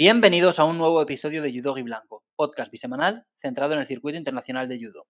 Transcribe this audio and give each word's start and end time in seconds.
Bienvenidos 0.00 0.60
a 0.60 0.64
un 0.64 0.78
nuevo 0.78 1.02
episodio 1.02 1.42
de 1.42 1.52
Judo 1.52 1.76
y 1.76 1.82
Blanco, 1.82 2.22
podcast 2.36 2.70
bisemanal 2.70 3.26
centrado 3.36 3.72
en 3.72 3.80
el 3.80 3.86
circuito 3.86 4.16
internacional 4.16 4.68
de 4.68 4.78
judo. 4.78 5.08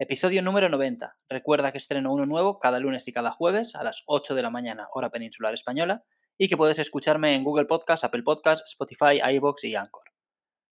Episodio 0.00 0.42
número 0.42 0.68
90. 0.68 1.16
Recuerda 1.28 1.70
que 1.70 1.78
estreno 1.78 2.12
uno 2.12 2.26
nuevo 2.26 2.58
cada 2.58 2.80
lunes 2.80 3.06
y 3.06 3.12
cada 3.12 3.30
jueves 3.30 3.76
a 3.76 3.84
las 3.84 4.02
8 4.06 4.34
de 4.34 4.42
la 4.42 4.50
mañana, 4.50 4.88
hora 4.92 5.10
peninsular 5.10 5.54
española, 5.54 6.02
y 6.36 6.48
que 6.48 6.56
puedes 6.56 6.80
escucharme 6.80 7.36
en 7.36 7.44
Google 7.44 7.66
Podcast, 7.66 8.02
Apple 8.02 8.24
Podcast, 8.24 8.66
Spotify, 8.66 9.20
iBox 9.36 9.62
y 9.62 9.76
Anchor. 9.76 10.02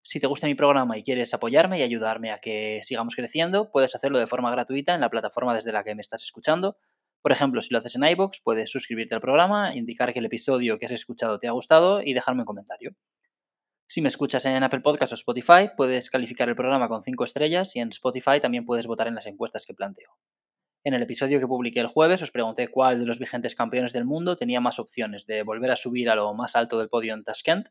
Si 0.02 0.18
te 0.18 0.26
gusta 0.26 0.48
mi 0.48 0.56
programa 0.56 0.98
y 0.98 1.04
quieres 1.04 1.32
apoyarme 1.32 1.78
y 1.78 1.82
ayudarme 1.82 2.32
a 2.32 2.40
que 2.40 2.80
sigamos 2.82 3.14
creciendo, 3.14 3.70
puedes 3.70 3.94
hacerlo 3.94 4.18
de 4.18 4.26
forma 4.26 4.50
gratuita 4.50 4.96
en 4.96 5.00
la 5.00 5.10
plataforma 5.10 5.54
desde 5.54 5.70
la 5.70 5.84
que 5.84 5.94
me 5.94 6.00
estás 6.00 6.24
escuchando. 6.24 6.76
Por 7.22 7.30
ejemplo, 7.30 7.62
si 7.62 7.72
lo 7.72 7.78
haces 7.78 7.94
en 7.94 8.02
iBox, 8.02 8.40
puedes 8.42 8.68
suscribirte 8.68 9.14
al 9.14 9.20
programa, 9.20 9.76
indicar 9.76 10.12
que 10.12 10.18
el 10.18 10.24
episodio 10.24 10.76
que 10.76 10.86
has 10.86 10.90
escuchado 10.92 11.38
te 11.38 11.46
ha 11.46 11.52
gustado 11.52 12.02
y 12.02 12.14
dejarme 12.14 12.40
un 12.40 12.46
comentario. 12.46 12.96
Si 13.86 14.00
me 14.00 14.08
escuchas 14.08 14.46
en 14.46 14.62
Apple 14.62 14.80
Podcast 14.80 15.12
o 15.12 15.14
Spotify, 15.14 15.70
puedes 15.76 16.08
calificar 16.08 16.48
el 16.48 16.56
programa 16.56 16.88
con 16.88 17.02
5 17.02 17.22
estrellas 17.24 17.76
y 17.76 17.80
en 17.80 17.90
Spotify 17.90 18.40
también 18.40 18.64
puedes 18.64 18.86
votar 18.86 19.08
en 19.08 19.14
las 19.14 19.26
encuestas 19.26 19.66
que 19.66 19.74
planteo. 19.74 20.16
En 20.84 20.94
el 20.94 21.02
episodio 21.02 21.38
que 21.38 21.46
publiqué 21.46 21.80
el 21.80 21.86
jueves 21.86 22.22
os 22.22 22.30
pregunté 22.30 22.68
cuál 22.68 23.00
de 23.00 23.06
los 23.06 23.18
vigentes 23.18 23.54
campeones 23.54 23.92
del 23.92 24.06
mundo 24.06 24.36
tenía 24.36 24.60
más 24.60 24.78
opciones 24.78 25.26
de 25.26 25.42
volver 25.42 25.70
a 25.70 25.76
subir 25.76 26.08
a 26.08 26.14
lo 26.14 26.32
más 26.34 26.56
alto 26.56 26.78
del 26.78 26.88
podio 26.88 27.12
en 27.12 27.24
Tashkent. 27.24 27.68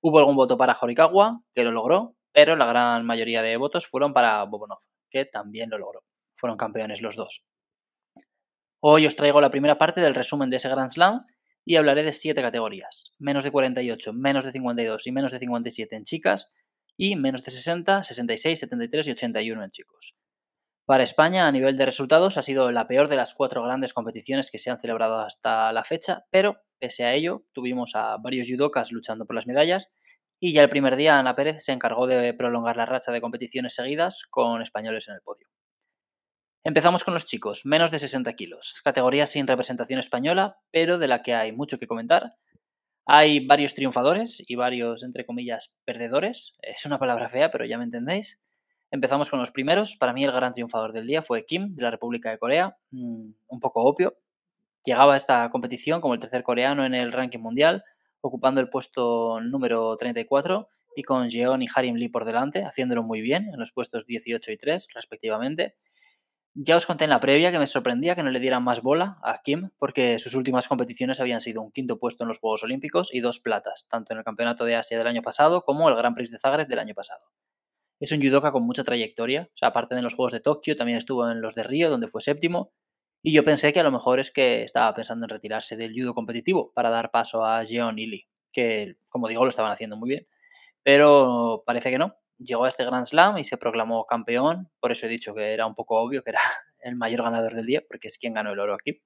Hubo 0.00 0.18
algún 0.18 0.34
voto 0.34 0.56
para 0.56 0.76
Horikawa, 0.80 1.42
que 1.54 1.62
lo 1.62 1.70
logró, 1.70 2.16
pero 2.32 2.56
la 2.56 2.66
gran 2.66 3.06
mayoría 3.06 3.42
de 3.42 3.56
votos 3.56 3.86
fueron 3.86 4.12
para 4.12 4.42
Bobonov, 4.44 4.80
que 5.10 5.26
también 5.26 5.70
lo 5.70 5.78
logró. 5.78 6.04
Fueron 6.34 6.56
campeones 6.56 7.02
los 7.02 7.14
dos. 7.14 7.44
Hoy 8.80 9.06
os 9.06 9.14
traigo 9.14 9.40
la 9.40 9.50
primera 9.50 9.78
parte 9.78 10.00
del 10.00 10.14
resumen 10.14 10.50
de 10.50 10.56
ese 10.56 10.68
Grand 10.68 10.90
Slam 10.90 11.24
y 11.64 11.76
hablaré 11.76 12.02
de 12.02 12.12
7 12.12 12.40
categorías, 12.42 13.12
menos 13.18 13.44
de 13.44 13.50
48, 13.50 14.12
menos 14.12 14.44
de 14.44 14.52
52 14.52 15.06
y 15.06 15.12
menos 15.12 15.32
de 15.32 15.38
57 15.38 15.96
en 15.96 16.04
chicas 16.04 16.48
y 16.96 17.16
menos 17.16 17.44
de 17.44 17.50
60, 17.50 18.04
66, 18.04 18.58
73 18.58 19.08
y 19.08 19.10
81 19.12 19.64
en 19.64 19.70
chicos. 19.70 20.12
Para 20.84 21.04
España, 21.04 21.46
a 21.46 21.52
nivel 21.52 21.76
de 21.76 21.86
resultados, 21.86 22.36
ha 22.38 22.42
sido 22.42 22.70
la 22.72 22.88
peor 22.88 23.08
de 23.08 23.16
las 23.16 23.34
cuatro 23.34 23.62
grandes 23.62 23.92
competiciones 23.92 24.50
que 24.50 24.58
se 24.58 24.70
han 24.70 24.78
celebrado 24.78 25.20
hasta 25.20 25.72
la 25.72 25.84
fecha, 25.84 26.26
pero 26.30 26.60
pese 26.80 27.04
a 27.04 27.14
ello, 27.14 27.44
tuvimos 27.52 27.94
a 27.94 28.16
varios 28.16 28.48
judokas 28.48 28.90
luchando 28.90 29.24
por 29.24 29.36
las 29.36 29.46
medallas 29.46 29.90
y 30.40 30.52
ya 30.52 30.62
el 30.62 30.68
primer 30.68 30.96
día 30.96 31.20
Ana 31.20 31.36
Pérez 31.36 31.62
se 31.64 31.70
encargó 31.70 32.08
de 32.08 32.34
prolongar 32.34 32.76
la 32.76 32.84
racha 32.84 33.12
de 33.12 33.20
competiciones 33.20 33.76
seguidas 33.76 34.24
con 34.28 34.60
españoles 34.60 35.06
en 35.08 35.14
el 35.14 35.20
podio. 35.22 35.46
Empezamos 36.64 37.02
con 37.02 37.12
los 37.12 37.24
chicos, 37.24 37.66
menos 37.66 37.90
de 37.90 37.98
60 37.98 38.32
kilos, 38.34 38.80
categoría 38.84 39.26
sin 39.26 39.48
representación 39.48 39.98
española, 39.98 40.60
pero 40.70 40.96
de 40.98 41.08
la 41.08 41.20
que 41.22 41.34
hay 41.34 41.50
mucho 41.50 41.76
que 41.76 41.88
comentar. 41.88 42.36
Hay 43.04 43.44
varios 43.44 43.74
triunfadores 43.74 44.40
y 44.46 44.54
varios, 44.54 45.02
entre 45.02 45.26
comillas, 45.26 45.72
perdedores. 45.84 46.52
Es 46.62 46.86
una 46.86 47.00
palabra 47.00 47.28
fea, 47.28 47.50
pero 47.50 47.64
ya 47.64 47.78
me 47.78 47.84
entendéis. 47.84 48.38
Empezamos 48.92 49.28
con 49.28 49.40
los 49.40 49.50
primeros. 49.50 49.96
Para 49.96 50.12
mí 50.12 50.22
el 50.22 50.30
gran 50.30 50.52
triunfador 50.52 50.92
del 50.92 51.08
día 51.08 51.20
fue 51.20 51.44
Kim, 51.46 51.74
de 51.74 51.82
la 51.82 51.90
República 51.90 52.30
de 52.30 52.38
Corea. 52.38 52.76
Mm, 52.92 53.30
un 53.48 53.60
poco 53.60 53.82
obvio. 53.82 54.16
Llegaba 54.84 55.14
a 55.14 55.16
esta 55.16 55.50
competición 55.50 56.00
como 56.00 56.14
el 56.14 56.20
tercer 56.20 56.44
coreano 56.44 56.86
en 56.86 56.94
el 56.94 57.10
ranking 57.10 57.40
mundial, 57.40 57.82
ocupando 58.20 58.60
el 58.60 58.68
puesto 58.68 59.40
número 59.40 59.96
34 59.96 60.68
y 60.94 61.02
con 61.02 61.28
Jeon 61.28 61.62
y 61.62 61.66
Harim 61.74 61.96
Lee 61.96 62.08
por 62.08 62.24
delante, 62.24 62.62
haciéndolo 62.62 63.02
muy 63.02 63.20
bien 63.20 63.48
en 63.52 63.58
los 63.58 63.72
puestos 63.72 64.06
18 64.06 64.52
y 64.52 64.56
3 64.56 64.86
respectivamente. 64.94 65.74
Ya 66.54 66.76
os 66.76 66.84
conté 66.84 67.04
en 67.04 67.10
la 67.10 67.20
previa 67.20 67.50
que 67.50 67.58
me 67.58 67.66
sorprendía 67.66 68.14
que 68.14 68.22
no 68.22 68.30
le 68.30 68.38
dieran 68.38 68.62
más 68.62 68.82
bola 68.82 69.18
a 69.22 69.40
Kim 69.42 69.70
porque 69.78 70.18
sus 70.18 70.34
últimas 70.34 70.68
competiciones 70.68 71.18
habían 71.18 71.40
sido 71.40 71.62
un 71.62 71.72
quinto 71.72 71.98
puesto 71.98 72.24
en 72.24 72.28
los 72.28 72.38
Juegos 72.38 72.62
Olímpicos 72.62 73.08
y 73.10 73.20
dos 73.20 73.40
platas, 73.40 73.86
tanto 73.88 74.12
en 74.12 74.18
el 74.18 74.24
Campeonato 74.24 74.66
de 74.66 74.76
Asia 74.76 74.98
del 74.98 75.06
año 75.06 75.22
pasado 75.22 75.62
como 75.62 75.88
el 75.88 75.96
Gran 75.96 76.14
Prix 76.14 76.30
de 76.30 76.38
Zagreb 76.38 76.68
del 76.68 76.78
año 76.78 76.94
pasado. 76.94 77.26
Es 78.00 78.12
un 78.12 78.20
judoka 78.20 78.52
con 78.52 78.64
mucha 78.64 78.84
trayectoria, 78.84 79.48
o 79.50 79.56
sea, 79.56 79.68
aparte 79.68 79.94
de 79.94 80.02
los 80.02 80.12
Juegos 80.12 80.32
de 80.32 80.40
Tokio, 80.40 80.76
también 80.76 80.98
estuvo 80.98 81.30
en 81.30 81.40
los 81.40 81.54
de 81.54 81.62
Río, 81.62 81.88
donde 81.88 82.08
fue 82.08 82.20
séptimo, 82.20 82.72
y 83.22 83.32
yo 83.32 83.44
pensé 83.44 83.72
que 83.72 83.80
a 83.80 83.84
lo 83.84 83.92
mejor 83.92 84.20
es 84.20 84.30
que 84.30 84.62
estaba 84.62 84.92
pensando 84.92 85.24
en 85.24 85.30
retirarse 85.30 85.76
del 85.76 85.94
judo 85.94 86.12
competitivo 86.12 86.72
para 86.74 86.90
dar 86.90 87.10
paso 87.12 87.44
a 87.44 87.64
Jeon 87.64 87.98
y 87.98 88.06
Lee, 88.06 88.28
que, 88.52 88.96
como 89.08 89.28
digo, 89.28 89.44
lo 89.44 89.48
estaban 89.48 89.72
haciendo 89.72 89.96
muy 89.96 90.08
bien. 90.08 90.26
Pero 90.82 91.62
parece 91.64 91.90
que 91.90 91.98
no, 91.98 92.16
llegó 92.44 92.64
a 92.64 92.68
este 92.68 92.84
Grand 92.84 93.06
Slam 93.06 93.38
y 93.38 93.44
se 93.44 93.56
proclamó 93.56 94.06
campeón. 94.06 94.70
Por 94.80 94.92
eso 94.92 95.06
he 95.06 95.08
dicho 95.08 95.34
que 95.34 95.52
era 95.52 95.66
un 95.66 95.74
poco 95.74 96.00
obvio 96.00 96.22
que 96.22 96.30
era 96.30 96.40
el 96.80 96.96
mayor 96.96 97.22
ganador 97.22 97.54
del 97.54 97.66
día, 97.66 97.82
porque 97.88 98.08
es 98.08 98.18
quien 98.18 98.34
ganó 98.34 98.52
el 98.52 98.60
oro 98.60 98.74
aquí. 98.74 99.02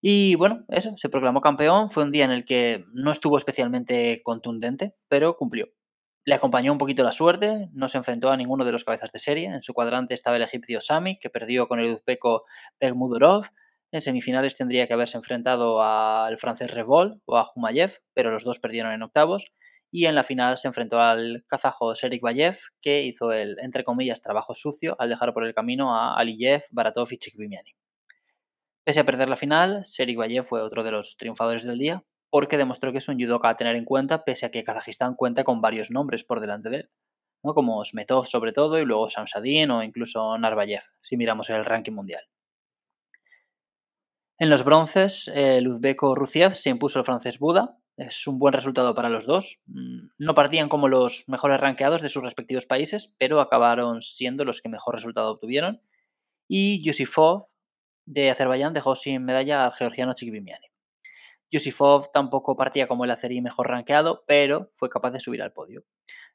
Y 0.00 0.34
bueno, 0.34 0.64
eso, 0.68 0.92
se 0.96 1.08
proclamó 1.08 1.40
campeón. 1.40 1.88
Fue 1.88 2.02
un 2.02 2.10
día 2.10 2.24
en 2.24 2.32
el 2.32 2.44
que 2.44 2.84
no 2.92 3.12
estuvo 3.12 3.38
especialmente 3.38 4.20
contundente, 4.24 4.94
pero 5.08 5.36
cumplió. 5.36 5.68
Le 6.24 6.34
acompañó 6.34 6.72
un 6.72 6.78
poquito 6.78 7.02
la 7.02 7.12
suerte, 7.12 7.68
no 7.72 7.88
se 7.88 7.98
enfrentó 7.98 8.30
a 8.30 8.36
ninguno 8.36 8.64
de 8.64 8.72
los 8.72 8.84
cabezas 8.84 9.12
de 9.12 9.18
serie. 9.18 9.46
En 9.46 9.62
su 9.62 9.74
cuadrante 9.74 10.14
estaba 10.14 10.36
el 10.36 10.42
egipcio 10.42 10.80
Sami, 10.80 11.18
que 11.18 11.30
perdió 11.30 11.68
con 11.68 11.80
el 11.80 11.92
uzbeco 11.92 12.44
Pegmudorov. 12.78 13.46
En 13.92 14.00
semifinales 14.00 14.56
tendría 14.56 14.86
que 14.86 14.94
haberse 14.94 15.16
enfrentado 15.16 15.82
al 15.82 16.38
francés 16.38 16.72
Revol 16.72 17.20
o 17.24 17.36
a 17.36 17.44
Jumayev, 17.44 17.98
pero 18.14 18.30
los 18.30 18.44
dos 18.44 18.58
perdieron 18.58 18.92
en 18.92 19.02
octavos 19.02 19.52
y 19.94 20.06
en 20.06 20.14
la 20.14 20.22
final 20.24 20.56
se 20.56 20.66
enfrentó 20.68 21.00
al 21.00 21.44
kazajo 21.46 21.94
Serik 21.94 22.22
Bayev, 22.22 22.56
que 22.80 23.02
hizo 23.02 23.30
el, 23.30 23.58
entre 23.60 23.84
comillas, 23.84 24.22
trabajo 24.22 24.54
sucio 24.54 24.96
al 24.98 25.10
dejar 25.10 25.34
por 25.34 25.44
el 25.44 25.52
camino 25.52 25.94
a 25.94 26.16
Aliyev, 26.16 26.62
Baratov 26.72 27.08
y 27.12 27.18
Chikvimiani. 27.18 27.76
Pese 28.84 29.00
a 29.00 29.04
perder 29.04 29.28
la 29.28 29.36
final, 29.36 29.84
Serik 29.84 30.16
Bayev 30.16 30.44
fue 30.44 30.62
otro 30.62 30.82
de 30.82 30.92
los 30.92 31.16
triunfadores 31.18 31.64
del 31.64 31.78
día, 31.78 32.02
porque 32.30 32.56
demostró 32.56 32.90
que 32.90 32.98
es 32.98 33.08
un 33.08 33.20
judoka 33.20 33.50
a 33.50 33.54
tener 33.54 33.76
en 33.76 33.84
cuenta, 33.84 34.24
pese 34.24 34.46
a 34.46 34.50
que 34.50 34.64
Kazajistán 34.64 35.14
cuenta 35.14 35.44
con 35.44 35.60
varios 35.60 35.90
nombres 35.90 36.24
por 36.24 36.40
delante 36.40 36.70
de 36.70 36.76
él, 36.76 36.90
¿no? 37.44 37.52
como 37.52 37.84
Smetov 37.84 38.24
sobre 38.26 38.52
todo, 38.52 38.78
y 38.78 38.86
luego 38.86 39.10
Samsadin 39.10 39.70
o 39.72 39.82
incluso 39.82 40.38
Narvayev, 40.38 40.84
si 41.02 41.18
miramos 41.18 41.50
el 41.50 41.66
ranking 41.66 41.92
mundial. 41.92 42.24
En 44.38 44.48
los 44.48 44.64
bronces, 44.64 45.28
el 45.34 45.68
uzbeco 45.68 46.14
Rusiev 46.14 46.54
se 46.54 46.70
impuso 46.70 46.98
al 46.98 47.04
francés 47.04 47.38
Buda, 47.38 47.76
es 47.96 48.26
un 48.26 48.38
buen 48.38 48.52
resultado 48.52 48.94
para 48.94 49.08
los 49.08 49.26
dos. 49.26 49.60
Mm, 49.66 50.08
no 50.18 50.34
partían 50.34 50.68
como 50.68 50.88
los 50.88 51.24
mejores 51.28 51.60
ranqueados 51.60 52.00
de 52.00 52.08
sus 52.08 52.22
respectivos 52.22 52.66
países, 52.66 53.14
pero 53.18 53.40
acabaron 53.40 54.00
siendo 54.02 54.44
los 54.44 54.60
que 54.60 54.68
mejor 54.68 54.94
resultado 54.94 55.30
obtuvieron. 55.30 55.80
Y 56.48 56.82
Yusifov 56.82 57.46
de 58.06 58.30
Azerbaiyán 58.30 58.74
dejó 58.74 58.94
sin 58.94 59.24
medalla 59.24 59.64
al 59.64 59.72
georgiano 59.72 60.14
Chikvimiani. 60.14 60.71
Yusifov 61.52 62.10
tampoco 62.10 62.56
partía 62.56 62.88
como 62.88 63.04
el 63.04 63.10
azerí 63.10 63.42
mejor 63.42 63.68
ranqueado, 63.68 64.24
pero 64.26 64.70
fue 64.72 64.88
capaz 64.88 65.10
de 65.10 65.20
subir 65.20 65.42
al 65.42 65.52
podio. 65.52 65.84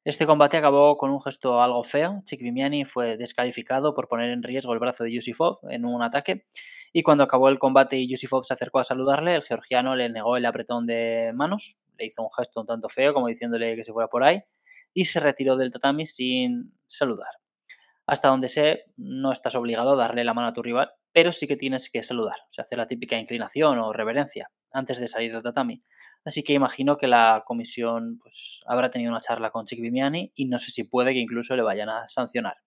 Este 0.04 0.28
combate 0.28 0.58
acabó 0.58 0.96
con 0.96 1.10
un 1.10 1.20
gesto 1.20 1.60
algo 1.60 1.84
feo. 1.84 2.22
Chikvimiani 2.24 2.86
fue 2.86 3.18
descalificado 3.18 3.96
por 3.96 4.08
poner 4.08 4.30
en 4.30 4.44
riesgo 4.44 4.74
el 4.74 4.80
brazo 4.80 5.04
de 5.04 5.12
Yusifov 5.12 5.58
en 5.70 5.86
un 5.86 6.04
ataque 6.04 6.46
y 6.94 7.02
cuando 7.02 7.24
acabó 7.24 7.50
el 7.50 7.58
combate 7.58 7.98
y 7.98 8.08
Yusifov 8.08 8.44
se 8.44 8.54
acercó 8.54 8.80
a 8.80 8.84
saludarle, 8.84 9.34
el 9.34 9.42
georgiano 9.42 9.96
le 9.96 10.08
negó 10.10 10.38
el 10.38 10.46
apretón 10.46 10.86
de 10.86 11.32
manos, 11.34 11.80
le 11.98 12.06
hizo 12.06 12.22
un 12.22 12.30
gesto 12.32 12.62
un 12.62 12.68
tanto 12.68 12.88
feo 12.88 13.16
como 13.16 13.28
diciéndole 13.28 13.76
que 13.76 13.84
se 13.84 13.92
fuera 13.92 14.08
por 14.08 14.24
ahí 14.24 14.44
y 14.94 15.06
se 15.06 15.20
retiró 15.20 15.58
del 15.58 15.72
tatami 15.72 16.06
sin 16.06 16.78
saludar. 16.86 17.32
Hasta 18.06 18.30
donde 18.30 18.50
sé, 18.50 18.86
no 18.98 19.32
estás 19.32 19.56
obligado 19.56 19.94
a 19.94 19.96
darle 19.96 20.24
la 20.24 20.36
mano 20.36 20.48
a 20.48 20.54
tu 20.54 20.62
rival, 20.62 20.92
pero 21.18 21.32
sí 21.32 21.48
que 21.48 21.58
tienes 21.58 21.90
que 21.90 22.04
saludar, 22.04 22.36
o 22.48 22.52
sea, 22.52 22.62
hacer 22.62 22.78
la 22.78 22.86
típica 22.86 23.18
inclinación 23.18 23.80
o 23.80 23.92
reverencia 23.92 24.52
antes 24.72 25.00
de 25.00 25.08
salir 25.08 25.34
del 25.34 25.42
tatami. 25.42 25.80
Así 26.24 26.44
que 26.44 26.54
imagino 26.54 26.96
que 26.96 27.08
la 27.08 27.42
comisión 27.44 28.20
pues, 28.20 28.60
habrá 28.68 28.92
tenido 28.92 29.10
una 29.10 29.20
charla 29.20 29.50
con 29.50 29.66
Chick 29.66 29.82
Vimiani 29.82 30.32
y 30.36 30.46
no 30.46 30.60
sé 30.60 30.70
si 30.70 30.84
puede 30.84 31.14
que 31.14 31.20
incluso 31.20 31.56
le 31.56 31.64
vayan 31.64 31.90
a 31.90 32.08
sancionar. 32.08 32.58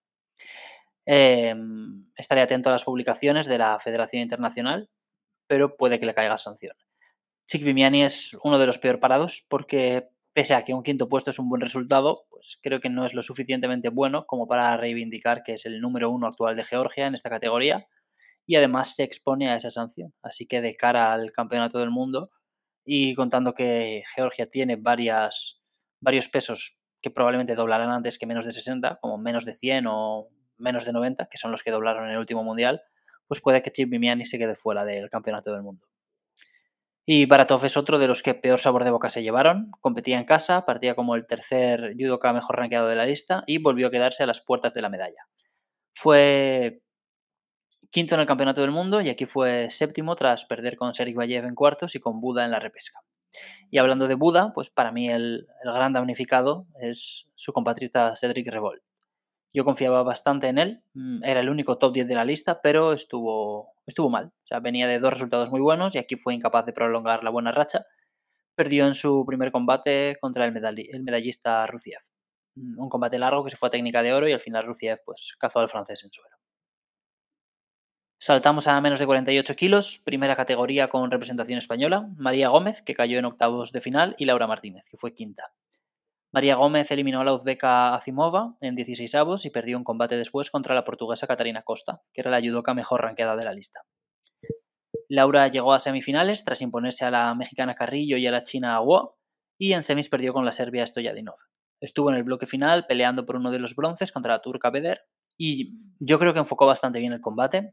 Em, 1.07 2.11
estaré 2.17 2.41
atento 2.41 2.71
a 2.71 2.73
las 2.73 2.83
publicaciones 2.83 3.47
de 3.47 3.59
la 3.59 3.79
Federación 3.79 4.21
Internacional, 4.21 4.91
pero 5.47 5.77
puede 5.77 6.01
que 6.01 6.07
le 6.07 6.15
caiga 6.15 6.37
sanción. 6.37 6.75
Chick 7.47 7.63
Vimiani 7.63 8.03
es 8.03 8.37
uno 8.43 8.59
de 8.59 8.67
los 8.67 8.79
peor 8.79 8.99
parados 8.99 9.47
porque 9.49 10.09
pese 10.33 10.55
a 10.55 10.65
que 10.65 10.75
un 10.75 10.83
quinto 10.83 11.09
puesto 11.09 11.31
es 11.31 11.39
un 11.39 11.49
buen 11.49 11.61
resultado, 11.61 12.25
pues 12.31 12.59
creo 12.61 12.81
que 12.81 12.91
no 12.91 13.05
es 13.05 13.15
lo 13.15 13.23
suficientemente 13.23 13.91
bueno 13.91 14.27
como 14.27 14.49
para 14.49 14.77
reivindicar 14.77 15.45
que 15.45 15.53
es 15.53 15.67
el 15.67 15.81
número 15.81 16.11
uno 16.11 16.27
actual 16.27 16.57
de 16.57 16.65
Georgia 16.65 17.07
en 17.07 17.15
esta 17.15 17.31
categoría 17.31 17.87
y 18.47 18.57
además 18.57 18.95
se 18.95 19.05
expone 19.05 19.51
a 19.51 19.57
esa 19.57 19.71
sanción. 19.71 20.15
Así 20.23 20.47
que 20.47 20.61
de 20.61 20.75
cara 20.75 21.13
al 21.13 21.33
campeonato 21.33 21.79
del 21.79 21.91
mundo 21.91 22.31
y 22.85 23.15
contando 23.15 23.55
que 23.55 24.03
Georgia 24.15 24.47
tiene 24.47 24.77
varios 24.77 25.61
pesos 26.33 26.79
que 27.03 27.11
probablemente 27.11 27.55
doblarán 27.55 27.91
antes 27.91 28.19
que 28.19 28.27
menos 28.27 28.45
de 28.45 28.53
60, 28.53 28.99
como 29.01 29.19
menos 29.19 29.45
de 29.45 29.55
100 29.55 29.87
o 29.89 30.29
menos 30.59 30.85
de 30.85 30.93
90, 30.93 31.27
que 31.27 31.39
son 31.39 31.51
los 31.51 31.63
que 31.63 31.71
doblaron 31.71 32.05
en 32.07 32.13
el 32.13 32.19
último 32.19 32.45
mundial, 32.45 32.83
pues 33.27 33.41
puede 33.41 33.63
que 33.63 33.71
Chip 33.71 33.89
Mimiani 33.89 34.25
se 34.25 34.39
quede 34.39 34.55
fuera 34.55 34.85
del 34.85 35.09
campeonato 35.09 35.53
del 35.53 35.63
mundo. 35.63 35.87
Y 37.07 37.27
Baratov 37.27 37.65
es 37.65 37.77
otro 37.77 37.99
de 37.99 38.07
los 38.07 38.23
que 38.23 38.35
peor 38.35 38.59
sabor 38.59 38.85
de 38.85 38.91
boca 38.91 39.09
se 39.09 39.23
llevaron. 39.23 39.71
Competía 39.81 40.19
en 40.19 40.25
casa, 40.25 40.65
partía 40.65 40.95
como 40.95 41.17
el 41.17 41.27
tercer 41.27 41.95
judoka 41.99 42.33
mejor 42.33 42.57
rankeado 42.57 42.89
de 42.89 42.97
la 42.97 43.07
lista 43.07 43.43
y 43.47 43.59
volvió 43.59 43.89
a 43.89 43.91
quedarse 43.91 44.23
a 44.23 44.27
las 44.27 44.41
puertas 44.41 44.75
de 44.75 44.83
la 44.83 44.91
medalla. 44.91 45.27
Fue 45.95 46.83
quinto 47.91 48.15
en 48.15 48.21
el 48.21 48.27
Campeonato 48.27 48.61
del 48.61 48.71
Mundo 48.71 49.01
y 49.01 49.09
aquí 49.09 49.27
fue 49.27 49.69
séptimo 49.71 50.15
tras 50.15 50.45
perder 50.45 50.77
con 50.77 50.95
Serik 50.95 51.17
Bayev 51.17 51.45
en 51.45 51.55
cuartos 51.55 51.95
y 51.95 52.01
con 52.01 52.21
Buda 52.21 52.45
en 52.45 52.51
la 52.51 52.61
repesca. 52.61 53.01
Y 53.71 53.79
hablando 53.79 54.09
de 54.09 54.15
Buda, 54.15 54.53
pues 54.55 54.71
para 54.71 54.93
mí 54.93 55.09
el, 55.09 55.47
gran 55.65 55.93
damnificado 55.93 56.67
es 56.81 57.27
su 57.35 57.53
compatriota 57.53 58.15
Cedric 58.17 58.49
Revolt. 58.49 58.83
Yo 59.53 59.65
confiaba 59.65 60.05
bastante 60.05 60.49
en 60.49 60.59
él, 60.59 60.83
mm, 60.95 61.25
era 61.25 61.41
el 61.41 61.51
único 61.51 61.79
top 61.79 61.93
10 61.95 62.07
de 62.07 62.15
la 62.15 62.25
lista, 62.25 62.61
pero 62.63 62.93
estuvo, 62.93 63.73
estuvo 63.87 64.09
mal. 64.09 64.27
O 64.27 64.47
sea, 64.47 64.61
venía 64.61 64.87
de 64.87 65.01
dos 65.01 65.13
resultados 65.13 65.51
muy 65.51 65.61
buenos 65.61 65.95
y 65.95 65.99
aquí 65.99 66.17
fue 66.17 66.35
incapaz 66.35 66.67
de 66.67 66.73
prolongar 66.73 67.25
la 67.25 67.31
buena 67.31 67.51
racha. 67.51 67.85
Perdió 68.55 68.87
en 68.87 68.95
su 68.95 69.25
primer 69.27 69.51
combate 69.51 70.17
contra 70.21 70.45
el, 70.45 70.57
el 70.93 71.03
medallista 71.03 71.67
Rusiev. 71.67 72.01
Mm, 72.55 72.81
un 72.81 72.89
combate 72.89 73.19
largo 73.19 73.45
que 73.45 73.51
se 73.51 73.57
fue 73.57 73.69
a 73.69 73.71
técnica 73.71 74.03
de 74.03 74.13
oro 74.13 74.29
y 74.29 74.33
al 74.33 74.41
final 74.41 74.65
Rusiev 74.65 75.01
pues, 75.05 75.35
cazó 75.39 75.61
al 75.61 75.69
francés 75.69 76.03
en 76.05 76.13
suelo. 76.13 76.40
Saltamos 78.23 78.69
a 78.69 78.79
menos 78.83 78.99
de 78.99 79.07
48 79.07 79.57
kilos, 79.57 79.99
primera 80.05 80.37
categoría 80.37 80.91
con 80.91 81.11
representación 81.11 81.57
española, 81.57 82.11
María 82.19 82.51
Gómez, 82.51 82.83
que 82.83 82.93
cayó 82.93 83.19
en 83.19 83.25
octavos 83.25 83.73
de 83.73 83.81
final, 83.81 84.15
y 84.19 84.27
Laura 84.27 84.47
Martínez, 84.47 84.85
que 84.91 84.99
fue 84.99 85.15
quinta. 85.15 85.55
María 86.31 86.57
Gómez 86.57 86.91
eliminó 86.91 87.23
a 87.23 87.25
la 87.25 87.33
uzbeca 87.33 87.95
Azimova 87.95 88.59
en 88.61 88.75
16 88.75 89.15
avos 89.15 89.47
y 89.47 89.51
perdió 89.51 89.79
un 89.79 89.85
combate 89.85 90.19
después 90.19 90.51
contra 90.51 90.75
la 90.75 90.85
portuguesa 90.85 91.27
Catarina 91.27 91.63
Costa, 91.63 92.03
que 92.13 92.21
era 92.21 92.31
la 92.31 92.43
judoka 92.43 92.75
mejor 92.75 93.01
ranqueada 93.01 93.37
de 93.37 93.45
la 93.45 93.55
lista. 93.55 93.87
Laura 95.09 95.49
llegó 95.49 95.73
a 95.73 95.81
semifinales 95.81 96.45
tras 96.45 96.61
imponerse 96.61 97.07
a 97.07 97.11
la 97.11 97.35
mexicana 97.35 97.75
Carrillo 97.75 98.19
y 98.19 98.27
a 98.27 98.33
la 98.33 98.43
china 98.43 98.77
Aguo, 98.77 99.17
y 99.59 99.73
en 99.73 99.83
semis 99.83 100.11
perdió 100.11 100.35
con 100.35 100.45
la 100.45 100.53
serbia 100.53 100.87
Stojadinov. 100.87 101.37
Estuvo 101.81 102.11
en 102.11 102.17
el 102.17 102.25
bloque 102.25 102.45
final 102.45 102.85
peleando 102.87 103.25
por 103.25 103.37
uno 103.37 103.51
de 103.51 103.61
los 103.61 103.75
bronces 103.75 104.13
contra 104.13 104.35
la 104.35 104.43
turca 104.43 104.69
Beder, 104.69 105.07
y 105.39 105.79
yo 106.01 106.19
creo 106.19 106.35
que 106.35 106.41
enfocó 106.41 106.67
bastante 106.67 106.99
bien 106.99 107.15
el 107.15 107.23
combate, 107.23 107.73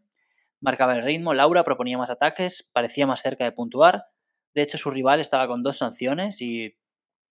Marcaba 0.59 0.95
el 0.95 1.03
ritmo, 1.03 1.33
Laura 1.33 1.63
proponía 1.63 1.97
más 1.97 2.09
ataques, 2.09 2.69
parecía 2.73 3.05
más 3.05 3.21
cerca 3.21 3.43
de 3.43 3.51
puntuar. 3.51 4.05
De 4.53 4.61
hecho, 4.63 4.77
su 4.77 4.89
rival 4.89 5.19
estaba 5.19 5.47
con 5.47 5.63
dos 5.63 5.77
sanciones 5.77 6.41
y 6.41 6.75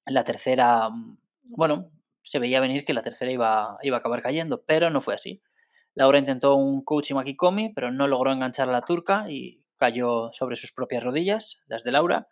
la 0.07 0.25
tercera, 0.25 0.91
mm, 0.91 1.19
bueno, 1.57 1.91
se 2.23 2.39
veía 2.39 2.61
venir 2.61 2.85
que 2.85 2.95
la 2.95 3.03
tercera 3.03 3.31
iba, 3.31 3.79
iba 3.83 3.97
a 3.97 4.01
acabar 4.01 4.23
cayendo, 4.23 4.65
pero 4.67 4.91
no 4.91 5.01
fue 5.01 5.15
así. 5.15 5.43
Laura 5.95 6.19
intentó 6.19 6.57
un 6.57 6.85
coach 6.85 7.13
Makikomi, 7.13 7.73
pero 7.75 7.91
no 7.91 8.07
logró 8.07 8.33
enganchar 8.33 8.69
a 8.69 8.73
la 8.73 8.83
turca 8.83 9.27
y 9.31 9.65
cayó 9.77 10.31
sobre 10.33 10.57
sus 10.57 10.73
propias 10.73 11.03
rodillas, 11.03 11.59
las 11.67 11.85
de 11.85 11.93
Laura. 11.93 12.29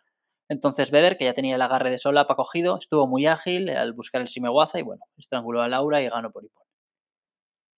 Entonces 0.49 0.91
Beder, 0.91 1.17
que 1.17 1.25
ya 1.25 1.33
tenía 1.33 1.55
el 1.55 1.61
agarre 1.61 1.89
de 1.89 1.97
solapa 1.97 2.35
cogido, 2.35 2.77
estuvo 2.77 3.07
muy 3.07 3.25
ágil 3.25 3.69
al 3.69 3.93
buscar 3.93 4.21
el 4.21 4.27
Simewaza 4.27 4.79
y 4.79 4.83
bueno, 4.83 5.05
estranguló 5.17 5.61
a 5.61 5.67
Laura 5.67 6.01
y 6.01 6.09
ganó 6.09 6.31
por 6.31 6.45
hipón. 6.45 6.64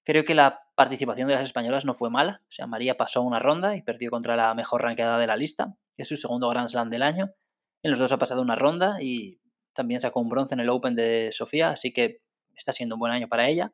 Creo 0.08 0.24
que 0.24 0.36
la 0.36 0.62
participación 0.76 1.28
de 1.28 1.34
las 1.34 1.44
españolas 1.44 1.84
no 1.84 1.94
fue 1.94 2.10
mala. 2.10 2.42
O 2.44 2.52
sea, 2.52 2.66
María 2.66 2.96
pasó 2.96 3.22
una 3.24 3.40
ronda 3.40 3.76
y 3.76 3.82
perdió 3.82 4.10
contra 4.10 4.38
la 4.38 4.56
mejor 4.56 4.82
ranqueada 4.82 5.20
de 5.20 5.28
la 5.28 5.36
lista, 5.36 5.76
que 5.98 6.04
es 6.04 6.08
su 6.08 6.16
segundo 6.16 6.48
Grand 6.48 6.70
Slam 6.70 6.90
del 6.90 7.04
año. 7.04 7.32
En 7.84 7.92
los 7.92 8.00
dos 8.00 8.14
ha 8.14 8.18
pasado 8.18 8.42
una 8.42 8.56
ronda 8.56 9.02
y 9.02 9.42
también 9.74 10.00
sacó 10.00 10.22
un 10.22 10.30
bronce 10.30 10.54
en 10.54 10.62
el 10.62 10.70
Open 10.70 10.96
de 10.96 11.34
Sofía, 11.34 11.72
así 11.72 11.92
que 11.92 12.22
está 12.56 12.72
siendo 12.72 12.96
un 12.96 13.00
buen 13.00 13.12
año 13.12 13.28
para 13.28 13.50
ella. 13.50 13.74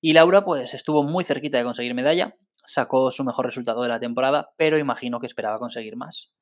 Y 0.00 0.14
Laura, 0.14 0.44
pues 0.44 0.74
estuvo 0.74 1.04
muy 1.04 1.22
cerquita 1.22 1.58
de 1.58 1.64
conseguir 1.64 1.94
medalla, 1.94 2.34
sacó 2.64 3.12
su 3.12 3.22
mejor 3.22 3.46
resultado 3.46 3.84
de 3.84 3.88
la 3.88 4.00
temporada, 4.00 4.50
pero 4.56 4.78
imagino 4.78 5.20
que 5.20 5.26
esperaba 5.26 5.60
conseguir 5.60 5.94
más. 5.94 6.34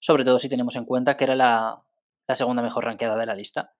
Sobre 0.00 0.24
todo 0.24 0.40
si 0.40 0.48
tenemos 0.48 0.74
en 0.74 0.84
cuenta 0.84 1.16
que 1.16 1.22
era 1.22 1.36
la, 1.36 1.78
la 2.26 2.34
segunda 2.34 2.60
mejor 2.60 2.86
ranqueada 2.86 3.16
de 3.16 3.26
la 3.26 3.36
lista. 3.36 3.72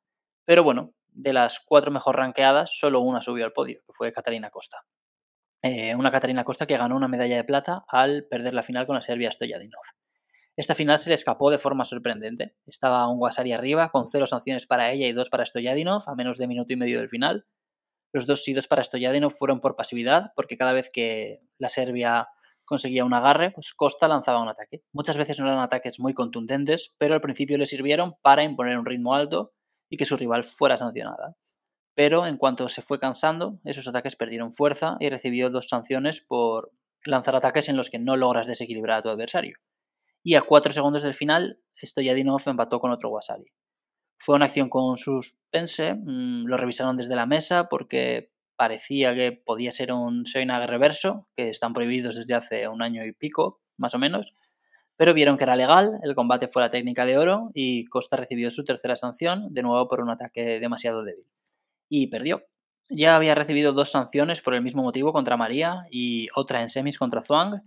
Pero 0.45 0.63
bueno, 0.63 0.95
de 1.15 1.33
las 1.33 1.61
cuatro 1.65 1.91
mejor 1.91 2.17
ranqueadas, 2.17 2.77
solo 2.79 3.01
una 3.01 3.23
subió 3.23 3.45
al 3.45 3.53
podio, 3.53 3.81
que 3.87 3.93
fue 3.93 4.13
Catalina 4.13 4.51
Costa. 4.51 4.85
Eh, 5.63 5.95
una 5.95 6.11
Catalina 6.11 6.45
Costa 6.45 6.67
que 6.67 6.77
ganó 6.77 6.97
una 6.97 7.09
medalla 7.09 7.37
de 7.37 7.45
plata 7.45 7.85
al 7.89 8.27
perder 8.29 8.53
la 8.53 8.63
final 8.63 8.87
con 8.87 8.97
la 8.97 9.01
serbia 9.01 9.31
Stojadinov. 9.31 9.81
Esta 10.57 10.75
final 10.75 10.99
se 10.99 11.09
le 11.09 11.15
escapó 11.15 11.51
de 11.51 11.59
forma 11.59 11.85
sorprendente. 11.85 12.55
Estaba 12.67 13.09
un 13.09 13.19
Guasari 13.19 13.53
arriba, 13.53 13.89
con 13.91 14.07
cero 14.07 14.27
sanciones 14.27 14.67
para 14.67 14.93
ella 14.93 15.07
y 15.07 15.13
dos 15.13 15.31
para 15.31 15.45
Stojadinov, 15.45 16.03
a 16.07 16.15
menos 16.15 16.37
de 16.39 16.47
minuto 16.47 16.73
y 16.73 16.77
medio 16.77 16.99
del 16.99 17.09
final. 17.09 17.47
Los 18.13 18.27
dos 18.27 18.45
sidos 18.45 18.69
para 18.69 18.85
Stojadinov 18.85 19.33
fueron 19.33 19.61
por 19.61 19.75
pasividad, 19.75 20.33
porque 20.37 20.57
cada 20.57 20.73
vez 20.73 20.91
que 20.93 21.41
la 21.59 21.69
Serbia 21.69 22.29
conseguía 22.65 23.05
un 23.05 23.15
agarre, 23.15 23.51
pues 23.51 23.73
Costa 23.75 24.07
lanzaba 24.07 24.43
un 24.43 24.49
ataque. 24.49 24.83
Muchas 24.93 25.17
veces 25.17 25.41
no 25.41 25.47
eran 25.47 25.61
ataques 25.61 25.99
muy 25.99 26.15
contundentes, 26.15 26.95
pero 26.99 27.15
al 27.15 27.21
principio 27.21 27.59
le 27.59 27.67
sirvieron 27.67 28.15
para 28.23 28.45
imponer 28.45 28.79
un 28.79 28.87
ritmo 28.87 29.15
alto 29.15 29.53
y 29.95 29.97
que 29.97 30.05
su 30.05 30.17
rival 30.17 30.43
fuera 30.43 30.77
sancionada. 30.77 31.37
Pero 31.95 32.27
en 32.27 32.37
cuanto 32.37 32.69
se 32.69 32.83
fue 32.83 32.99
cansando, 32.99 33.61
esos 33.63 33.87
ataques 33.87 34.17
perdieron 34.17 34.53
fuerza 34.53 34.97
y 34.99 35.09
recibió 35.09 35.51
dos 35.51 35.69
sanciones 35.69 36.21
por 36.21 36.73
lanzar 37.05 37.37
ataques 37.37 37.69
en 37.69 37.77
los 37.77 37.91
que 37.91 38.01
no 38.01 38.17
logras 38.17 38.49
desequilibrar 38.49 38.99
a 38.99 39.03
tu 39.03 39.09
adversario. 39.09 39.57
Y 40.25 40.35
a 40.35 40.43
cuatro 40.43 40.73
segundos 40.73 41.03
del 41.03 41.15
final, 41.15 41.61
Stoyadinov 41.81 42.43
empató 42.47 42.81
con 42.81 42.91
otro 42.91 43.11
Wasali. 43.11 43.53
Fue 44.19 44.35
una 44.35 44.47
acción 44.47 44.69
con 44.69 44.97
suspense, 44.97 45.95
mm, 45.95 46.47
lo 46.47 46.57
revisaron 46.57 46.97
desde 46.97 47.15
la 47.15 47.27
mesa 47.27 47.69
porque 47.69 48.33
parecía 48.57 49.15
que 49.15 49.31
podía 49.31 49.71
ser 49.71 49.93
un 49.93 50.27
Seinag 50.27 50.69
reverso, 50.69 51.29
que 51.37 51.51
están 51.51 51.73
prohibidos 51.73 52.17
desde 52.17 52.35
hace 52.35 52.67
un 52.67 52.83
año 52.83 53.05
y 53.05 53.13
pico, 53.13 53.61
más 53.77 53.95
o 53.95 53.99
menos, 53.99 54.35
pero 54.97 55.15
vieron 55.15 55.37
que 55.37 55.45
era 55.45 55.57
legal, 55.57 55.99
el 56.03 56.15
combate 56.15 56.49
fue 56.49 56.63
la 56.63 56.71
técnica 56.71 57.05
de 57.05 57.19
oro 57.19 57.51
y 57.53 57.87
Costa 57.87 58.17
recibió 58.17 58.51
su 58.51 58.65
tercera 58.65 58.97
sanción, 58.97 59.53
de 59.53 59.63
nuevo 59.63 59.89
por 59.89 60.01
un 60.01 60.11
ataque 60.11 60.61
demasiado 60.61 61.03
débil. 61.03 61.27
Y 61.89 62.07
perdió. 62.09 62.45
Ya 62.91 63.17
había 63.17 63.35
recibido 63.35 63.73
dos 63.73 63.91
sanciones 63.91 64.41
por 64.41 64.55
el 64.55 64.63
mismo 64.63 64.83
motivo 64.83 65.13
contra 65.13 65.37
María 65.37 65.87
y 65.91 66.29
otra 66.37 66.63
en 66.63 66.69
semis 66.69 66.99
contra 66.99 67.23
Zhuang. 67.23 67.63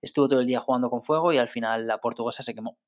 Estuvo 0.00 0.28
todo 0.28 0.40
el 0.40 0.46
día 0.46 0.60
jugando 0.60 0.88
con 0.88 1.02
fuego 1.02 1.32
y 1.32 1.38
al 1.38 1.48
final 1.48 1.86
la 1.86 1.98
portuguesa 1.98 2.42
se 2.42 2.54
quemó. 2.54 2.78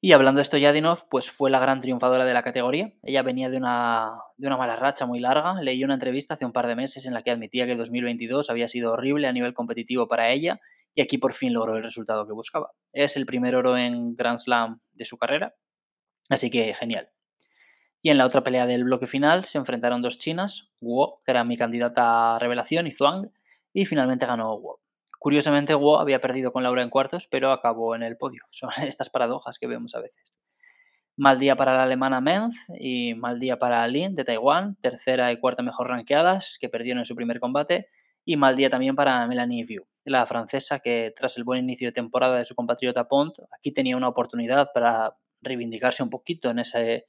Y 0.00 0.12
hablando 0.12 0.38
de 0.38 0.42
esto, 0.42 0.58
Yadinov, 0.58 1.08
pues 1.10 1.28
fue 1.28 1.50
la 1.50 1.58
gran 1.58 1.80
triunfadora 1.80 2.24
de 2.24 2.32
la 2.32 2.44
categoría. 2.44 2.92
Ella 3.02 3.22
venía 3.22 3.50
de 3.50 3.56
una, 3.56 4.12
de 4.36 4.46
una 4.46 4.56
mala 4.56 4.76
racha 4.76 5.06
muy 5.06 5.18
larga. 5.18 5.60
Leí 5.60 5.82
una 5.82 5.94
entrevista 5.94 6.34
hace 6.34 6.44
un 6.44 6.52
par 6.52 6.68
de 6.68 6.76
meses 6.76 7.04
en 7.04 7.14
la 7.14 7.22
que 7.22 7.32
admitía 7.32 7.66
que 7.66 7.74
2022 7.74 8.48
había 8.48 8.68
sido 8.68 8.92
horrible 8.92 9.26
a 9.26 9.32
nivel 9.32 9.54
competitivo 9.54 10.06
para 10.06 10.30
ella 10.30 10.60
y 10.98 11.00
aquí 11.00 11.16
por 11.16 11.32
fin 11.32 11.52
logró 11.52 11.76
el 11.76 11.84
resultado 11.84 12.26
que 12.26 12.32
buscaba. 12.32 12.72
Es 12.92 13.16
el 13.16 13.24
primer 13.24 13.54
oro 13.54 13.78
en 13.78 14.16
Grand 14.16 14.40
Slam 14.40 14.80
de 14.90 15.04
su 15.04 15.16
carrera, 15.16 15.54
así 16.28 16.50
que 16.50 16.74
genial. 16.74 17.08
Y 18.02 18.10
en 18.10 18.18
la 18.18 18.26
otra 18.26 18.42
pelea 18.42 18.66
del 18.66 18.82
bloque 18.82 19.06
final 19.06 19.44
se 19.44 19.58
enfrentaron 19.58 20.02
dos 20.02 20.18
chinas, 20.18 20.72
Guo, 20.80 21.22
que 21.24 21.30
era 21.30 21.44
mi 21.44 21.56
candidata 21.56 22.34
a 22.34 22.40
revelación, 22.40 22.88
y 22.88 22.90
Zhuang, 22.90 23.30
y 23.72 23.86
finalmente 23.86 24.26
ganó 24.26 24.52
Guo. 24.58 24.80
Curiosamente, 25.20 25.72
Guo 25.74 26.00
había 26.00 26.20
perdido 26.20 26.50
con 26.50 26.64
Laura 26.64 26.82
en 26.82 26.90
cuartos, 26.90 27.28
pero 27.28 27.52
acabó 27.52 27.94
en 27.94 28.02
el 28.02 28.16
podio. 28.16 28.42
Son 28.50 28.70
estas 28.82 29.08
paradojas 29.08 29.56
que 29.60 29.68
vemos 29.68 29.94
a 29.94 30.00
veces. 30.00 30.34
Mal 31.16 31.38
día 31.38 31.54
para 31.54 31.76
la 31.76 31.84
alemana 31.84 32.20
Menz 32.20 32.56
y 32.76 33.14
mal 33.14 33.38
día 33.38 33.56
para 33.60 33.86
Lin 33.86 34.16
de 34.16 34.24
Taiwán, 34.24 34.74
tercera 34.80 35.30
y 35.30 35.38
cuarta 35.38 35.62
mejor 35.62 35.90
ranqueadas, 35.90 36.58
que 36.60 36.68
perdieron 36.68 36.98
en 36.98 37.04
su 37.04 37.14
primer 37.14 37.38
combate, 37.38 37.86
y 38.28 38.36
mal 38.36 38.56
día 38.56 38.68
también 38.68 38.94
para 38.94 39.26
Melanie 39.26 39.64
Vieux, 39.64 39.88
la 40.04 40.26
francesa 40.26 40.80
que 40.80 41.14
tras 41.16 41.38
el 41.38 41.44
buen 41.44 41.64
inicio 41.64 41.88
de 41.88 41.92
temporada 41.92 42.36
de 42.36 42.44
su 42.44 42.54
compatriota 42.54 43.08
Pont, 43.08 43.38
aquí 43.50 43.72
tenía 43.72 43.96
una 43.96 44.06
oportunidad 44.06 44.68
para 44.74 45.16
reivindicarse 45.40 46.02
un 46.02 46.10
poquito 46.10 46.50
en 46.50 46.58
ese, 46.58 47.06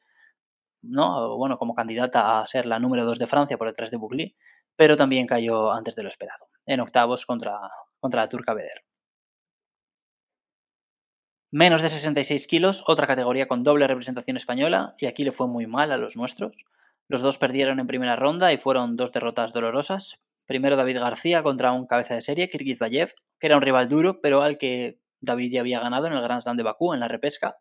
¿no? 0.82 1.36
Bueno, 1.36 1.58
como 1.58 1.76
candidata 1.76 2.40
a 2.40 2.48
ser 2.48 2.66
la 2.66 2.80
número 2.80 3.04
2 3.04 3.20
de 3.20 3.28
Francia 3.28 3.58
por 3.58 3.68
detrás 3.68 3.92
de 3.92 3.98
Bugli, 3.98 4.38
pero 4.78 4.96
también 4.96 5.28
cayó 5.28 5.74
antes 5.74 5.94
de 5.94 6.04
lo 6.04 6.08
esperado, 6.08 6.48
en 6.66 6.80
octavos 6.80 7.26
contra, 7.26 7.60
contra 8.00 8.22
la 8.22 8.30
turca 8.30 8.54
Beder. 8.54 8.86
Menos 11.52 11.82
de 11.82 11.90
66 11.90 12.48
kilos, 12.48 12.82
otra 12.88 13.08
categoría 13.08 13.50
con 13.50 13.66
doble 13.66 13.88
representación 13.88 14.38
española, 14.38 14.96
y 14.98 15.08
aquí 15.08 15.26
le 15.26 15.34
fue 15.34 15.50
muy 15.50 15.68
mal 15.68 15.92
a 15.92 15.98
los 15.98 16.16
nuestros. 16.16 16.64
Los 17.10 17.20
dos 17.20 17.38
perdieron 17.38 17.82
en 17.82 17.88
primera 17.88 18.16
ronda 18.16 18.54
y 18.54 18.58
fueron 18.58 18.96
dos 18.96 19.12
derrotas 19.12 19.52
dolorosas, 19.52 20.22
Primero 20.50 20.76
David 20.76 20.98
García 20.98 21.44
contra 21.44 21.72
un 21.74 21.86
cabeza 21.86 22.16
de 22.16 22.22
serie, 22.22 22.50
Kirgizbayev, 22.50 23.14
que 23.40 23.46
era 23.46 23.56
un 23.56 23.62
rival 23.62 23.88
duro, 23.88 24.20
pero 24.20 24.42
al 24.42 24.58
que 24.58 25.00
David 25.22 25.52
ya 25.54 25.60
había 25.60 25.80
ganado 25.80 26.08
en 26.08 26.14
el 26.14 26.24
Grand 26.24 26.42
Slam 26.42 26.58
de 26.58 26.64
Bakú, 26.64 26.92
en 26.92 27.00
la 27.00 27.08
repesca. 27.08 27.58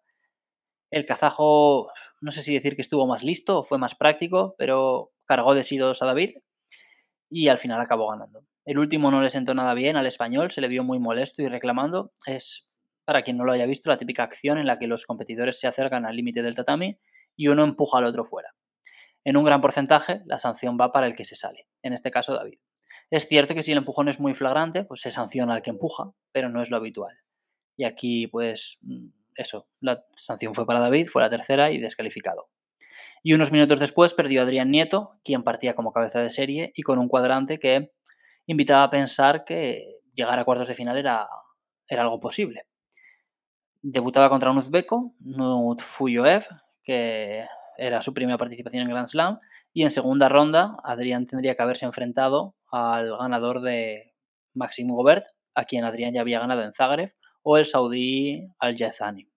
El 0.91 1.05
kazajo, 1.05 1.93
no 2.23 2.31
sé 2.31 2.41
si 2.41 2.55
decir 2.55 2.77
que 2.77 2.81
estuvo 2.81 3.07
más 3.07 3.23
listo 3.23 3.59
o 3.59 3.63
fue 3.63 3.77
más 3.77 3.95
práctico, 3.95 4.55
pero 4.57 5.13
cargó 5.27 5.55
de 5.55 5.65
sidos 5.65 6.01
a 6.01 6.07
David 6.07 6.39
y 7.29 7.49
al 7.49 7.59
final 7.59 7.79
acabó 7.79 8.09
ganando. 8.09 8.47
El 8.65 8.79
último 8.79 9.11
no 9.11 9.21
le 9.21 9.29
sentó 9.29 9.53
nada 9.53 9.75
bien 9.75 9.97
al 9.97 10.07
español, 10.07 10.51
se 10.51 10.63
le 10.63 10.69
vio 10.69 10.83
muy 10.83 10.99
molesto 10.99 11.43
y 11.43 11.49
reclamando. 11.49 12.15
Es, 12.25 12.71
para 13.05 13.21
quien 13.21 13.37
no 13.37 13.45
lo 13.45 13.53
haya 13.53 13.67
visto, 13.67 13.91
la 13.91 13.99
típica 13.99 14.23
acción 14.23 14.57
en 14.57 14.67
la 14.67 14.79
que 14.79 14.87
los 14.87 15.05
competidores 15.05 15.61
se 15.61 15.67
acercan 15.67 16.07
al 16.07 16.17
límite 16.17 16.41
del 16.41 16.57
tatami 16.57 16.99
y 17.37 17.49
uno 17.49 17.65
empuja 17.65 17.99
al 17.99 18.05
otro 18.05 18.25
fuera. 18.25 18.55
En 19.25 19.37
un 19.37 19.45
gran 19.45 19.61
porcentaje, 19.61 20.23
la 20.25 20.39
sanción 20.39 20.79
va 20.81 20.91
para 20.91 21.07
el 21.07 21.15
que 21.15 21.27
se 21.27 21.35
sale, 21.35 21.67
en 21.83 21.93
este 21.93 22.11
caso 22.11 22.33
David. 22.33 22.59
Es 23.11 23.27
cierto 23.27 23.55
que 23.55 23.63
si 23.63 23.73
el 23.73 23.79
empujón 23.79 24.09
es 24.09 24.21
muy 24.21 24.35
flagrante, 24.35 24.85
pues 24.85 25.01
se 25.01 25.11
sanciona 25.11 25.55
al 25.55 25.63
que 25.63 25.71
empuja, 25.71 26.13
pero 26.33 26.49
no 26.51 26.63
es 26.63 26.71
lo 26.71 26.77
habitual. 26.77 27.17
Y 27.77 27.85
aquí, 27.85 28.27
pues, 28.27 28.79
mm, 28.83 29.09
eso, 29.37 29.69
la 29.81 30.05
sanción 30.17 30.55
fue 30.55 30.67
para 30.67 30.81
David, 30.81 31.09
fue 31.09 31.23
la 31.23 31.31
tercera 31.31 31.71
y 31.71 31.79
descalificado. 31.79 32.51
Y 33.23 33.33
unos 33.35 33.53
minutos 33.53 33.79
después 33.79 34.15
perdió 34.15 34.43
Adrián 34.43 34.71
Nieto, 34.71 35.19
quien 35.25 35.43
partía 35.43 35.75
como 35.75 35.93
cabeza 35.93 36.21
de 36.21 36.31
serie 36.31 36.73
y 36.75 36.83
con 36.83 36.99
un 36.99 37.09
cuadrante 37.09 37.59
que 37.59 37.93
invitaba 38.47 38.85
a 38.85 38.91
pensar 38.91 39.45
que 39.45 40.01
llegar 40.15 40.39
a 40.39 40.45
cuartos 40.45 40.69
de 40.69 40.75
final 40.75 40.97
era, 40.97 41.29
era 41.89 42.03
algo 42.03 42.21
posible. 42.21 42.67
Debutaba 43.83 44.29
contra 44.29 44.51
un 44.51 44.59
uzbeko, 44.59 45.15
Nutfuyoev, 45.21 46.47
que 46.83 47.47
era 47.77 48.03
su 48.03 48.13
primera 48.13 48.39
participación 48.39 48.83
en 48.83 48.89
Grand 48.89 49.09
Slam, 49.09 49.39
y 49.79 49.85
en 49.85 49.93
segunda 49.93 50.29
ronda 50.29 50.77
Adrián 50.83 51.25
tendría 51.25 51.55
que 51.55 51.63
haberse 51.63 51.87
enfrentado 51.87 52.57
al 52.73 53.17
ganador 53.17 53.61
de 53.61 54.13
Maxim 54.53 54.89
Gobert, 54.89 55.27
a 55.55 55.67
quien 55.67 55.85
Adrián 55.85 56.13
ya 56.13 56.21
había 56.21 56.41
ganado 56.41 56.65
en 56.65 56.73
Zagreb, 56.73 57.15
o 57.43 57.59
el 57.59 57.65
saudí 57.65 58.49
Al-Yazani. 58.59 59.31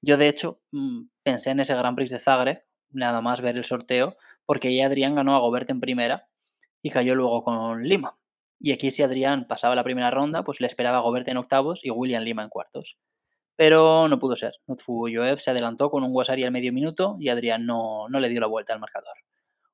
Yo, 0.00 0.16
de 0.16 0.28
hecho, 0.28 0.62
mm, 0.72 1.08
pensé 1.22 1.50
en 1.50 1.60
ese 1.60 1.74
Grand 1.74 1.94
Prix 1.94 2.08
de 2.08 2.18
Zagreb, 2.18 2.64
nada 2.88 3.20
más 3.20 3.42
ver 3.42 3.54
el 3.54 3.66
sorteo, 3.66 4.16
porque 4.46 4.68
ahí 4.68 4.80
Adrián 4.80 5.14
ganó 5.14 5.36
a 5.36 5.40
Gobert 5.40 5.68
en 5.68 5.80
primera 5.80 6.26
y 6.80 6.88
cayó 6.88 7.14
luego 7.14 7.42
con 7.42 7.82
Lima. 7.82 8.18
Y 8.58 8.72
aquí 8.72 8.90
si 8.90 9.02
Adrián 9.02 9.46
pasaba 9.46 9.74
la 9.74 9.84
primera 9.84 10.10
ronda, 10.10 10.42
pues 10.42 10.58
le 10.62 10.68
esperaba 10.68 10.96
a 10.96 11.02
Gobert 11.02 11.28
en 11.28 11.36
octavos 11.36 11.84
y 11.84 11.90
William 11.90 12.22
Lima 12.22 12.42
en 12.42 12.48
cuartos. 12.48 12.96
Pero 13.56 14.08
no 14.08 14.18
pudo 14.18 14.36
ser. 14.36 14.52
Joeb 14.66 15.38
se 15.38 15.50
adelantó 15.50 15.90
con 15.90 16.02
un 16.02 16.12
Guasari 16.14 16.44
al 16.44 16.50
medio 16.50 16.72
minuto 16.72 17.18
y 17.20 17.28
Adrián 17.28 17.66
no, 17.66 18.08
no 18.08 18.20
le 18.20 18.30
dio 18.30 18.40
la 18.40 18.46
vuelta 18.46 18.72
al 18.72 18.80
marcador. 18.80 19.18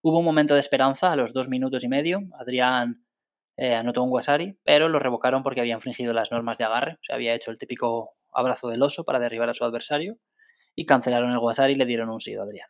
Hubo 0.02 0.18
un 0.18 0.25
momento 0.25 0.54
de 0.54 0.61
esperanza 0.61 1.12
a 1.12 1.16
los 1.16 1.32
dos 1.32 1.49
minutos 1.49 1.85
y 1.85 1.88
medio. 1.88 2.23
Adrián 2.37 3.06
eh, 3.56 3.75
anotó 3.75 4.02
un 4.02 4.11
Guasari, 4.11 4.59
pero 4.64 4.88
lo 4.88 4.99
revocaron 4.99 5.44
porque 5.44 5.61
había 5.61 5.75
infringido 5.75 6.12
las 6.12 6.32
normas 6.32 6.59
de 6.59 6.64
agarre. 6.64 6.99
Se 7.02 7.12
había 7.12 7.35
hecho 7.35 7.52
el 7.52 7.59
típico 7.59 8.11
abrazo 8.32 8.68
del 8.68 8.82
oso 8.82 9.04
para 9.04 9.21
derribar 9.21 9.49
a 9.49 9.54
su 9.54 9.64
adversario 9.64 10.18
y 10.75 10.87
cancelaron 10.87 11.30
el 11.30 11.38
Guasari 11.38 11.75
y 11.75 11.76
le 11.76 11.87
dieron 11.87 12.11
un 12.11 12.18
sí 12.18 12.35
a 12.35 12.42
Adrián. 12.42 12.68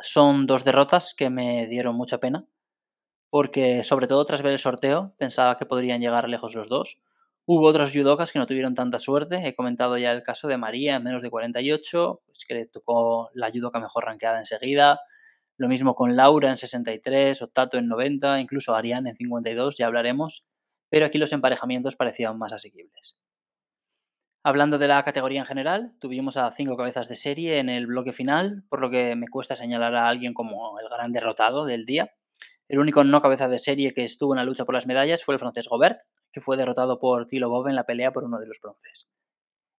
Son 0.00 0.46
dos 0.46 0.64
derrotas 0.64 1.14
que 1.16 1.30
me 1.30 1.68
dieron 1.68 1.94
mucha 1.94 2.18
pena, 2.18 2.44
porque 3.30 3.84
sobre 3.84 4.08
todo 4.08 4.24
tras 4.24 4.42
ver 4.42 4.52
el 4.52 4.58
sorteo 4.58 5.14
pensaba 5.18 5.58
que 5.58 5.66
podrían 5.66 6.00
llegar 6.00 6.28
lejos 6.28 6.56
los 6.56 6.68
dos. 6.68 6.98
Hubo 7.44 7.68
otros 7.68 7.92
judokas 7.92 8.32
que 8.32 8.40
no 8.40 8.46
tuvieron 8.46 8.74
tanta 8.74 8.98
suerte. 8.98 9.46
He 9.46 9.54
comentado 9.54 9.96
ya 9.96 10.10
el 10.10 10.24
caso 10.24 10.48
de 10.48 10.56
María 10.56 10.96
en 10.96 11.04
menos 11.04 11.22
de 11.22 11.30
48, 11.30 12.22
pues 12.26 12.44
que 12.46 12.54
le 12.54 12.66
tocó 12.66 13.30
la 13.34 13.50
judoka 13.52 13.78
mejor 13.78 14.06
ranqueada 14.06 14.40
enseguida. 14.40 15.00
Lo 15.56 15.68
mismo 15.68 15.94
con 15.94 16.16
Laura 16.16 16.50
en 16.50 16.56
63, 16.56 17.44
Tato 17.52 17.78
en 17.78 17.88
90, 17.88 18.40
incluso 18.40 18.74
Ariane 18.74 19.10
en 19.10 19.14
52, 19.16 19.76
ya 19.78 19.86
hablaremos. 19.86 20.44
Pero 20.88 21.06
aquí 21.06 21.18
los 21.18 21.32
emparejamientos 21.32 21.96
parecían 21.96 22.38
más 22.38 22.52
asequibles. 22.52 23.16
Hablando 24.44 24.78
de 24.78 24.88
la 24.88 25.04
categoría 25.04 25.38
en 25.38 25.46
general, 25.46 25.94
tuvimos 26.00 26.36
a 26.36 26.50
cinco 26.50 26.76
cabezas 26.76 27.08
de 27.08 27.14
serie 27.14 27.58
en 27.58 27.68
el 27.68 27.86
bloque 27.86 28.10
final, 28.10 28.64
por 28.68 28.80
lo 28.80 28.90
que 28.90 29.14
me 29.14 29.28
cuesta 29.28 29.54
señalar 29.54 29.94
a 29.94 30.08
alguien 30.08 30.34
como 30.34 30.80
el 30.80 30.88
gran 30.88 31.12
derrotado 31.12 31.64
del 31.64 31.86
día. 31.86 32.12
El 32.68 32.80
único 32.80 33.04
no 33.04 33.22
cabeza 33.22 33.46
de 33.46 33.60
serie 33.60 33.94
que 33.94 34.02
estuvo 34.02 34.34
en 34.34 34.38
la 34.38 34.44
lucha 34.44 34.64
por 34.64 34.74
las 34.74 34.86
medallas 34.86 35.22
fue 35.22 35.34
el 35.34 35.38
francés 35.38 35.68
Gobert, 35.68 36.00
que 36.32 36.40
fue 36.40 36.56
derrotado 36.56 36.98
por 36.98 37.26
Tilo 37.26 37.50
Bob 37.50 37.68
en 37.68 37.76
la 37.76 37.84
pelea 37.84 38.12
por 38.12 38.24
uno 38.24 38.40
de 38.40 38.46
los 38.46 38.58
bronces. 38.60 39.08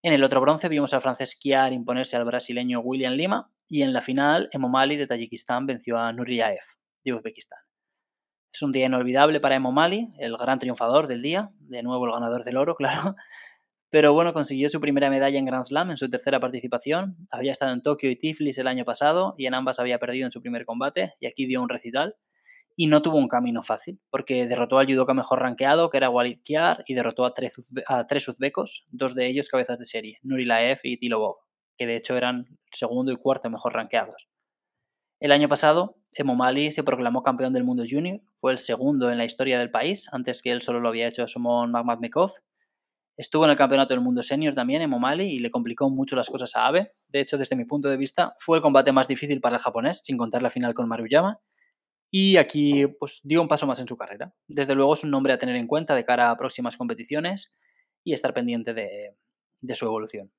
En 0.04 0.12
el 0.12 0.22
otro 0.22 0.38
bronce 0.42 0.68
vimos 0.68 0.92
al 0.92 1.00
francés 1.00 1.34
Kiar 1.34 1.72
imponerse 1.72 2.14
al 2.14 2.26
brasileño 2.26 2.80
William 2.80 3.14
Lima 3.14 3.50
y 3.66 3.80
en 3.80 3.94
la 3.94 4.02
final 4.02 4.50
Emomali 4.52 4.96
de 4.98 5.06
Tayikistán 5.06 5.64
venció 5.64 5.96
a 5.96 6.12
Nuriaev 6.12 6.60
de 7.02 7.14
Uzbekistán. 7.14 7.60
Es 8.52 8.60
un 8.60 8.70
día 8.70 8.84
inolvidable 8.84 9.40
para 9.40 9.54
Emomali, 9.54 10.12
el 10.18 10.36
gran 10.36 10.58
triunfador 10.58 11.06
del 11.06 11.22
día, 11.22 11.52
de 11.58 11.82
nuevo 11.82 12.04
el 12.04 12.12
ganador 12.12 12.44
del 12.44 12.58
oro, 12.58 12.74
claro, 12.74 13.16
pero 13.88 14.12
bueno, 14.12 14.34
consiguió 14.34 14.68
su 14.68 14.78
primera 14.78 15.08
medalla 15.08 15.38
en 15.38 15.46
Grand 15.46 15.64
Slam 15.64 15.88
en 15.88 15.96
su 15.96 16.10
tercera 16.10 16.38
participación. 16.38 17.16
Había 17.30 17.52
estado 17.52 17.72
en 17.72 17.80
Tokio 17.80 18.10
y 18.10 18.16
Tiflis 18.16 18.58
el 18.58 18.66
año 18.66 18.84
pasado 18.84 19.34
y 19.38 19.46
en 19.46 19.54
ambas 19.54 19.78
había 19.78 19.98
perdido 19.98 20.26
en 20.26 20.32
su 20.32 20.42
primer 20.42 20.66
combate 20.66 21.14
y 21.18 21.28
aquí 21.28 21.46
dio 21.46 21.62
un 21.62 21.70
recital. 21.70 22.14
Y 22.76 22.88
no 22.88 23.02
tuvo 23.02 23.18
un 23.18 23.28
camino 23.28 23.62
fácil, 23.62 24.00
porque 24.10 24.46
derrotó 24.46 24.78
al 24.78 24.86
judoka 24.86 25.14
mejor 25.14 25.40
rankeado, 25.40 25.90
que 25.90 25.96
era 25.96 26.10
Walid 26.10 26.40
Kiar, 26.44 26.84
y 26.86 26.94
derrotó 26.94 27.24
a 27.24 27.32
tres, 27.32 27.70
a 27.86 28.06
tres 28.06 28.26
uzbecos, 28.28 28.86
dos 28.90 29.14
de 29.14 29.26
ellos 29.26 29.48
cabezas 29.48 29.78
de 29.78 29.84
serie, 29.84 30.18
Nurilaev 30.22 30.80
y 30.82 30.96
Tilobov, 30.98 31.36
que 31.76 31.86
de 31.86 31.96
hecho 31.96 32.16
eran 32.16 32.46
segundo 32.72 33.12
y 33.12 33.16
cuarto 33.16 33.48
mejor 33.48 33.74
rankeados. 33.74 34.28
El 35.20 35.32
año 35.32 35.48
pasado, 35.48 35.96
Emomali 36.12 36.72
se 36.72 36.82
proclamó 36.82 37.22
campeón 37.22 37.52
del 37.52 37.64
mundo 37.64 37.84
junior, 37.88 38.20
fue 38.34 38.52
el 38.52 38.58
segundo 38.58 39.10
en 39.10 39.18
la 39.18 39.24
historia 39.24 39.58
del 39.58 39.70
país, 39.70 40.08
antes 40.12 40.42
que 40.42 40.50
él 40.50 40.60
solo 40.60 40.80
lo 40.80 40.88
había 40.88 41.06
hecho 41.06 41.26
Somon 41.28 41.70
Magmadmekov, 41.70 42.32
Estuvo 43.16 43.44
en 43.44 43.52
el 43.52 43.56
Campeonato 43.56 43.94
del 43.94 44.02
Mundo 44.02 44.24
Senior 44.24 44.54
también 44.54 44.82
en 44.82 44.90
Momali 44.90 45.26
y 45.26 45.38
le 45.38 45.50
complicó 45.50 45.88
mucho 45.88 46.16
las 46.16 46.28
cosas 46.28 46.56
a 46.56 46.66
Abe. 46.66 46.94
De 47.08 47.20
hecho, 47.20 47.38
desde 47.38 47.54
mi 47.54 47.64
punto 47.64 47.88
de 47.88 47.96
vista, 47.96 48.34
fue 48.40 48.56
el 48.56 48.62
combate 48.62 48.90
más 48.90 49.06
difícil 49.06 49.40
para 49.40 49.56
el 49.56 49.62
japonés, 49.62 50.00
sin 50.02 50.16
contar 50.16 50.42
la 50.42 50.50
final 50.50 50.74
con 50.74 50.88
Maruyama. 50.88 51.38
Y 52.16 52.36
aquí 52.36 52.86
pues 52.86 53.20
dio 53.24 53.42
un 53.42 53.48
paso 53.48 53.66
más 53.66 53.80
en 53.80 53.88
su 53.88 53.96
carrera. 53.96 54.32
Desde 54.46 54.76
luego 54.76 54.94
es 54.94 55.02
un 55.02 55.10
nombre 55.10 55.32
a 55.32 55.38
tener 55.38 55.56
en 55.56 55.66
cuenta 55.66 55.96
de 55.96 56.04
cara 56.04 56.30
a 56.30 56.36
próximas 56.36 56.76
competiciones 56.76 57.52
y 58.04 58.12
estar 58.12 58.32
pendiente 58.32 58.72
de, 58.72 59.16
de 59.60 59.74
su 59.74 59.84
evolución. 59.84 60.30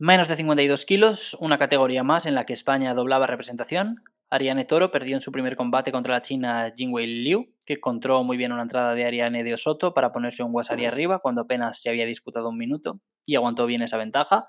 Menos 0.00 0.26
de 0.26 0.34
52 0.34 0.84
kilos, 0.84 1.36
una 1.38 1.58
categoría 1.58 2.02
más 2.02 2.26
en 2.26 2.34
la 2.34 2.44
que 2.44 2.54
España 2.54 2.92
doblaba 2.92 3.28
representación. 3.28 4.02
Ariane 4.30 4.64
Toro 4.64 4.90
perdió 4.90 5.14
en 5.14 5.20
su 5.20 5.30
primer 5.30 5.54
combate 5.54 5.92
contra 5.92 6.14
la 6.14 6.22
china 6.22 6.74
Jingwei 6.76 7.06
Liu, 7.06 7.54
que 7.64 7.78
controló 7.78 8.24
muy 8.24 8.36
bien 8.36 8.50
una 8.50 8.62
entrada 8.62 8.96
de 8.96 9.04
Ariane 9.04 9.44
de 9.44 9.54
Osoto 9.54 9.94
para 9.94 10.10
ponerse 10.10 10.42
un 10.42 10.52
Wasari 10.52 10.86
arriba 10.86 11.20
cuando 11.20 11.42
apenas 11.42 11.80
se 11.80 11.88
había 11.88 12.04
disputado 12.04 12.48
un 12.48 12.58
minuto 12.58 13.00
y 13.24 13.36
aguantó 13.36 13.66
bien 13.66 13.82
esa 13.82 13.96
ventaja. 13.96 14.42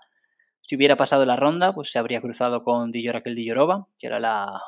Si 0.61 0.75
hubiera 0.75 0.95
pasado 0.95 1.25
la 1.25 1.35
ronda, 1.35 1.73
pues 1.73 1.91
se 1.91 1.99
habría 1.99 2.21
cruzado 2.21 2.63
con 2.63 2.91
Diyorakel 2.91 3.35
Diyorova, 3.35 3.85
que 3.99 4.07
era 4.07 4.19
la, 4.19 4.61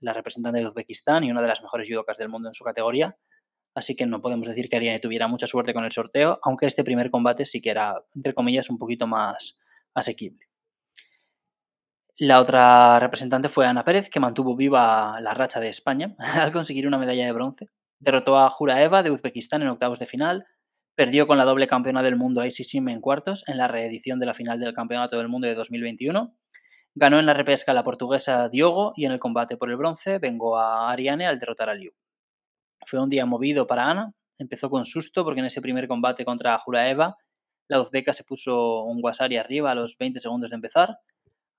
la 0.00 0.12
representante 0.12 0.60
de 0.60 0.66
Uzbekistán 0.66 1.24
y 1.24 1.30
una 1.30 1.42
de 1.42 1.48
las 1.48 1.62
mejores 1.62 1.88
judokas 1.88 2.18
del 2.18 2.28
mundo 2.28 2.48
en 2.48 2.54
su 2.54 2.64
categoría. 2.64 3.16
Así 3.74 3.96
que 3.96 4.06
no 4.06 4.20
podemos 4.20 4.46
decir 4.46 4.68
que 4.68 4.76
Ariane 4.76 5.00
tuviera 5.00 5.26
mucha 5.26 5.46
suerte 5.46 5.74
con 5.74 5.84
el 5.84 5.90
sorteo, 5.90 6.38
aunque 6.42 6.66
este 6.66 6.84
primer 6.84 7.10
combate 7.10 7.44
sí 7.44 7.60
que 7.60 7.70
era, 7.70 8.04
entre 8.14 8.34
comillas, 8.34 8.70
un 8.70 8.78
poquito 8.78 9.06
más 9.06 9.58
asequible. 9.94 10.46
La 12.16 12.40
otra 12.40 13.00
representante 13.00 13.48
fue 13.48 13.66
Ana 13.66 13.82
Pérez, 13.82 14.08
que 14.08 14.20
mantuvo 14.20 14.54
viva 14.54 15.20
la 15.20 15.34
racha 15.34 15.58
de 15.58 15.68
España 15.68 16.14
al 16.18 16.52
conseguir 16.52 16.86
una 16.86 16.98
medalla 16.98 17.26
de 17.26 17.32
bronce. 17.32 17.70
Derrotó 17.98 18.38
a 18.38 18.50
Juraeva 18.50 19.02
de 19.02 19.10
Uzbekistán 19.10 19.62
en 19.62 19.68
octavos 19.68 19.98
de 19.98 20.06
final, 20.06 20.46
perdió 20.94 21.26
con 21.26 21.38
la 21.38 21.44
doble 21.44 21.66
campeona 21.66 22.02
del 22.02 22.16
mundo 22.16 22.42
Sim 22.48 22.88
en 22.88 23.00
cuartos 23.00 23.44
en 23.46 23.58
la 23.58 23.68
reedición 23.68 24.20
de 24.20 24.26
la 24.26 24.34
final 24.34 24.60
del 24.60 24.72
Campeonato 24.72 25.18
del 25.18 25.28
Mundo 25.28 25.48
de 25.48 25.54
2021. 25.54 26.36
Ganó 26.94 27.18
en 27.18 27.26
la 27.26 27.34
repesca 27.34 27.72
la 27.72 27.82
portuguesa 27.82 28.48
Diogo 28.48 28.92
y 28.96 29.04
en 29.04 29.12
el 29.12 29.18
combate 29.18 29.56
por 29.56 29.70
el 29.70 29.76
bronce 29.76 30.18
vengó 30.18 30.56
a 30.56 30.90
Ariane 30.90 31.26
al 31.26 31.38
derrotar 31.38 31.68
a 31.68 31.74
Liu. 31.74 31.92
Fue 32.86 33.00
un 33.00 33.08
día 33.08 33.26
movido 33.26 33.66
para 33.66 33.90
Ana. 33.90 34.12
Empezó 34.38 34.70
con 34.70 34.84
susto 34.84 35.24
porque 35.24 35.40
en 35.40 35.46
ese 35.46 35.60
primer 35.60 35.88
combate 35.88 36.24
contra 36.24 36.58
Juraeva 36.58 37.16
la 37.68 37.80
uzbeka 37.80 38.12
se 38.12 38.24
puso 38.24 38.82
un 38.84 39.00
guasari 39.00 39.36
arriba 39.36 39.70
a 39.70 39.74
los 39.74 39.96
20 39.98 40.20
segundos 40.20 40.50
de 40.50 40.56
empezar 40.56 40.98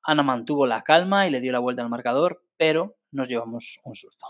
Ana 0.08 0.22
mantuvo 0.22 0.68
la 0.68 0.84
calma 0.84 1.28
y 1.28 1.32
le 1.32 1.42
dio 1.42 1.52
la 1.52 1.60
vuelta 1.60 1.82
al 1.82 1.90
marcador, 1.90 2.44
pero 2.58 2.96
nos 3.12 3.28
llevamos 3.28 3.80
un 3.84 3.96
susto. 3.96 4.26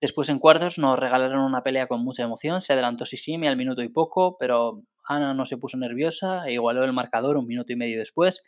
Después 0.00 0.28
en 0.28 0.38
cuartos 0.38 0.78
nos 0.78 0.98
regalaron 0.98 1.40
una 1.40 1.62
pelea 1.62 1.88
con 1.88 2.04
mucha 2.04 2.22
emoción, 2.22 2.60
se 2.60 2.72
adelantó 2.72 3.04
Sisimi 3.04 3.48
al 3.48 3.56
minuto 3.56 3.82
y 3.82 3.88
poco, 3.88 4.36
pero 4.38 4.82
Ana 5.08 5.34
no 5.34 5.44
se 5.44 5.56
puso 5.56 5.76
nerviosa 5.76 6.46
e 6.46 6.52
igualó 6.52 6.84
el 6.84 6.92
marcador 6.92 7.36
un 7.36 7.46
minuto 7.46 7.72
y 7.72 7.76
medio 7.76 7.98
después. 7.98 8.42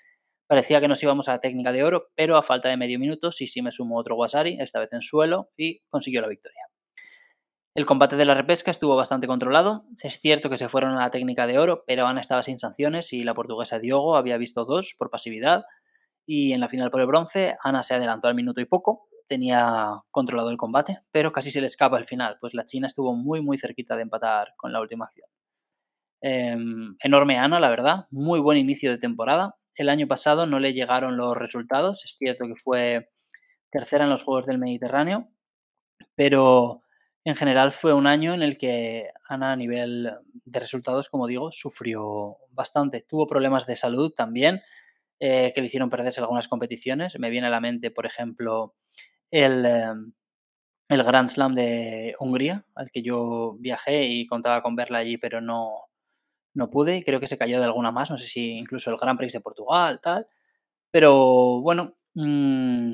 Parecía 0.46 0.80
que 0.80 0.88
nos 0.88 1.02
íbamos 1.02 1.28
a 1.28 1.32
la 1.32 1.40
técnica 1.40 1.72
de 1.72 1.82
oro, 1.82 2.08
pero 2.14 2.36
a 2.36 2.42
falta 2.42 2.68
de 2.68 2.76
medio 2.76 2.98
minuto 2.98 3.32
Sisimi 3.32 3.70
sumó 3.70 3.98
otro 3.98 4.16
Wasari, 4.16 4.58
esta 4.60 4.78
vez 4.78 4.92
en 4.92 5.02
suelo, 5.02 5.50
y 5.56 5.80
consiguió 5.88 6.20
la 6.20 6.28
victoria. 6.28 6.62
El 7.74 7.86
combate 7.86 8.16
de 8.16 8.24
la 8.24 8.34
repesca 8.34 8.70
estuvo 8.70 8.96
bastante 8.96 9.26
controlado. 9.28 9.84
Es 10.02 10.20
cierto 10.20 10.50
que 10.50 10.58
se 10.58 10.68
fueron 10.68 10.92
a 10.92 11.00
la 11.00 11.10
técnica 11.10 11.46
de 11.46 11.58
oro, 11.58 11.84
pero 11.86 12.06
Ana 12.06 12.20
estaba 12.20 12.42
sin 12.42 12.58
sanciones 12.58 13.12
y 13.12 13.22
la 13.22 13.34
portuguesa 13.34 13.78
Diogo 13.78 14.16
había 14.16 14.38
visto 14.38 14.64
dos 14.64 14.94
por 14.98 15.10
pasividad 15.10 15.62
y 16.26 16.52
en 16.52 16.60
la 16.60 16.68
final 16.68 16.90
por 16.90 17.00
el 17.00 17.06
bronce, 17.06 17.56
Ana 17.62 17.82
se 17.82 17.94
adelantó 17.94 18.28
al 18.28 18.34
minuto 18.34 18.60
y 18.60 18.64
poco, 18.64 19.08
tenía 19.30 20.02
controlado 20.10 20.50
el 20.50 20.56
combate, 20.56 20.98
pero 21.12 21.30
casi 21.30 21.52
se 21.52 21.60
le 21.60 21.68
escapa 21.68 21.96
al 21.96 22.04
final, 22.04 22.36
pues 22.40 22.52
la 22.52 22.64
China 22.64 22.88
estuvo 22.88 23.14
muy 23.14 23.40
muy 23.40 23.58
cerquita 23.58 23.94
de 23.96 24.02
empatar 24.02 24.54
con 24.56 24.72
la 24.72 24.80
última 24.80 25.04
acción. 25.04 25.30
Em, 26.20 26.96
enorme 27.02 27.38
Ana, 27.38 27.60
la 27.60 27.70
verdad, 27.70 28.06
muy 28.10 28.40
buen 28.40 28.58
inicio 28.58 28.90
de 28.90 28.98
temporada. 28.98 29.54
El 29.76 29.88
año 29.88 30.08
pasado 30.08 30.46
no 30.46 30.58
le 30.58 30.74
llegaron 30.74 31.16
los 31.16 31.36
resultados, 31.36 32.04
es 32.04 32.16
cierto 32.18 32.46
que 32.46 32.56
fue 32.56 33.08
tercera 33.70 34.04
en 34.04 34.10
los 34.10 34.24
Juegos 34.24 34.46
del 34.46 34.58
Mediterráneo, 34.58 35.28
pero 36.16 36.82
en 37.24 37.36
general 37.36 37.70
fue 37.70 37.92
un 37.94 38.08
año 38.08 38.34
en 38.34 38.42
el 38.42 38.58
que 38.58 39.08
Ana 39.28 39.52
a 39.52 39.56
nivel 39.56 40.10
de 40.44 40.60
resultados, 40.60 41.08
como 41.08 41.28
digo, 41.28 41.52
sufrió 41.52 42.36
bastante. 42.50 43.02
Tuvo 43.08 43.28
problemas 43.28 43.66
de 43.66 43.76
salud 43.76 44.12
también, 44.12 44.62
eh, 45.20 45.52
que 45.54 45.60
le 45.60 45.66
hicieron 45.66 45.90
perderse 45.90 46.20
algunas 46.20 46.48
competiciones. 46.48 47.18
Me 47.18 47.30
viene 47.30 47.46
a 47.48 47.50
la 47.50 47.60
mente, 47.60 47.90
por 47.90 48.06
ejemplo, 48.06 48.74
el, 49.30 49.64
em, 49.66 50.12
el 50.88 51.04
Grand 51.04 51.28
Slam 51.28 51.54
de 51.54 52.16
Hungría, 52.20 52.66
al 52.74 52.90
que 52.90 53.02
yo 53.02 53.56
viajé 53.60 54.06
y 54.06 54.26
contaba 54.26 54.62
con 54.62 54.76
verla 54.76 54.98
allí, 54.98 55.18
pero 55.18 55.40
no, 55.40 55.70
no 56.54 56.70
pude. 56.70 57.02
Creo 57.04 57.20
que 57.20 57.26
se 57.28 57.38
cayó 57.38 57.58
de 57.60 57.66
alguna 57.66 57.92
más, 57.92 58.10
no 58.10 58.18
sé 58.18 58.26
si 58.26 58.50
incluso 58.58 58.90
el 58.90 58.96
Grand 58.98 59.18
Prix 59.18 59.32
de 59.32 59.40
Portugal, 59.40 60.00
tal. 60.00 60.26
Pero 60.90 61.60
bueno, 61.62 61.96
mm, 62.14 62.92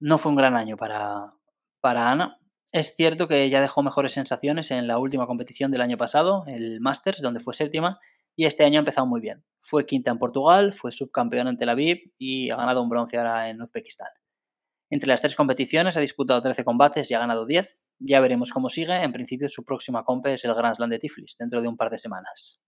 no 0.00 0.18
fue 0.18 0.30
un 0.30 0.36
gran 0.36 0.56
año 0.56 0.76
para, 0.76 1.34
para 1.80 2.10
Ana. 2.10 2.38
Es 2.72 2.96
cierto 2.96 3.28
que 3.28 3.48
ya 3.50 3.60
dejó 3.60 3.82
mejores 3.82 4.12
sensaciones 4.12 4.70
en 4.70 4.86
la 4.88 4.98
última 4.98 5.26
competición 5.26 5.70
del 5.70 5.80
año 5.82 5.96
pasado, 5.96 6.44
el 6.46 6.80
Masters, 6.80 7.22
donde 7.22 7.40
fue 7.40 7.54
séptima, 7.54 8.00
y 8.36 8.46
este 8.46 8.64
año 8.64 8.78
ha 8.78 8.80
empezado 8.80 9.06
muy 9.06 9.20
bien. 9.20 9.44
Fue 9.60 9.86
quinta 9.86 10.10
en 10.10 10.18
Portugal, 10.18 10.72
fue 10.72 10.92
subcampeón 10.92 11.48
en 11.48 11.56
Tel 11.56 11.68
Aviv 11.68 12.12
y 12.18 12.50
ha 12.50 12.56
ganado 12.56 12.82
un 12.82 12.88
bronce 12.88 13.16
ahora 13.16 13.48
en 13.48 13.62
Uzbekistán. 13.62 14.08
Entre 14.90 15.08
las 15.08 15.20
tres 15.20 15.34
competiciones 15.34 15.96
ha 15.96 16.00
disputado 16.00 16.40
13 16.40 16.64
combates 16.64 17.10
y 17.10 17.14
ha 17.14 17.18
ganado 17.18 17.46
10. 17.46 17.82
Ya 17.98 18.20
veremos 18.20 18.50
cómo 18.50 18.68
sigue. 18.68 18.94
En 19.02 19.12
principio 19.12 19.48
su 19.48 19.64
próxima 19.64 20.04
compe 20.04 20.34
es 20.34 20.44
el 20.44 20.54
Grand 20.54 20.76
Slam 20.76 20.90
de 20.90 20.98
Tiflis, 20.98 21.36
dentro 21.38 21.62
de 21.62 21.68
un 21.68 21.76
par 21.76 21.90
de 21.90 21.98
semanas. 21.98 22.60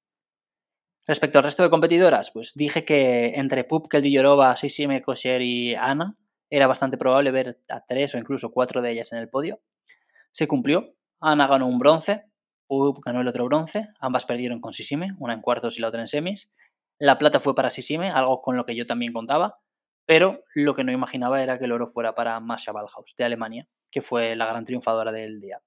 Respecto 1.07 1.39
al 1.39 1.45
resto 1.45 1.63
de 1.63 1.71
competidoras, 1.71 2.33
pues 2.33 2.53
dije 2.55 2.85
que 2.85 3.35
entre 3.37 3.63
Pupkel, 3.63 4.03
Dillorova, 4.03 4.57
Sisime, 4.57 5.03
Kosher 5.03 5.41
y 5.41 5.75
Ana 5.77 6.17
era 6.51 6.67
bastante 6.67 6.99
probable 6.99 7.31
ver 7.31 7.61
a 7.69 7.85
tres 7.87 8.15
o 8.15 8.19
incluso 8.19 8.51
cuatro 8.51 8.83
de 8.83 8.91
ellas 8.91 9.13
en 9.13 9.19
el 9.19 9.29
podio. 9.29 9.61
Se 10.31 10.49
cumplió. 10.49 10.95
Ana 11.21 11.47
ganó 11.47 11.67
un 11.67 11.79
bronce, 11.79 12.25
Pup 12.67 13.03
ganó 13.05 13.21
el 13.21 13.29
otro 13.29 13.45
bronce, 13.45 13.89
ambas 14.01 14.27
perdieron 14.27 14.61
con 14.61 14.73
Sisime, 14.73 15.15
una 15.19 15.33
en 15.33 15.41
cuartos 15.41 15.79
y 15.79 15.81
la 15.81 15.89
otra 15.89 16.01
en 16.01 16.09
semis. 16.09 16.51
La 16.99 17.19
plata 17.19 17.41
fue 17.41 17.55
para 17.55 17.71
Sisime, 17.71 18.11
algo 18.11 18.43
con 18.43 18.57
lo 18.57 18.65
que 18.65 18.75
yo 18.75 18.87
también 18.87 19.13
contaba, 19.13 19.61
pero 20.07 20.45
lo 20.55 20.75
que 20.75 20.85
no 20.85 20.93
imaginaba 20.93 21.43
era 21.43 21.59
que 21.59 21.65
el 21.65 21.73
oro 21.73 21.87
fuera 21.87 22.15
para 22.15 22.39
Masha 22.41 22.73
Ballhaus, 22.73 23.15
de 23.19 23.25
Alemania, 23.25 23.69
que 23.91 24.01
fue 24.01 24.37
la 24.37 24.47
gran 24.47 24.65
triunfadora 24.65 25.13
del 25.13 25.41
día. 25.41 25.61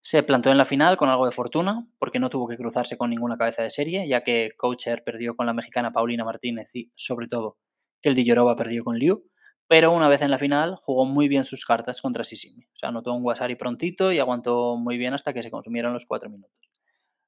Se 0.00 0.22
plantó 0.22 0.50
en 0.50 0.58
la 0.58 0.66
final 0.66 0.98
con 0.98 1.08
algo 1.08 1.24
de 1.24 1.32
fortuna, 1.32 1.88
porque 1.98 2.18
no 2.18 2.28
tuvo 2.28 2.46
que 2.46 2.58
cruzarse 2.58 2.98
con 2.98 3.08
ninguna 3.08 3.38
cabeza 3.38 3.62
de 3.62 3.70
serie, 3.70 4.06
ya 4.06 4.22
que 4.22 4.50
Coacher 4.58 5.02
perdió 5.02 5.34
con 5.34 5.46
la 5.46 5.54
mexicana 5.54 5.92
Paulina 5.92 6.24
Martínez 6.24 6.74
y, 6.74 6.92
sobre 6.94 7.26
todo, 7.26 7.56
que 8.02 8.10
el 8.10 8.14
Dillorova 8.14 8.54
perdió 8.54 8.84
con 8.84 8.98
Liu, 8.98 9.24
pero 9.66 9.92
una 9.92 10.08
vez 10.08 10.20
en 10.20 10.30
la 10.30 10.36
final 10.36 10.76
jugó 10.76 11.06
muy 11.06 11.26
bien 11.26 11.44
sus 11.44 11.64
cartas 11.64 12.02
contra 12.02 12.22
Sisimi. 12.22 12.64
O 12.66 12.76
sea, 12.76 12.90
anotó 12.90 13.14
un 13.14 13.24
Wasari 13.24 13.56
prontito 13.56 14.12
y 14.12 14.18
aguantó 14.18 14.76
muy 14.76 14.98
bien 14.98 15.14
hasta 15.14 15.32
que 15.32 15.42
se 15.42 15.50
consumieron 15.50 15.94
los 15.94 16.04
cuatro 16.04 16.28
minutos. 16.28 16.70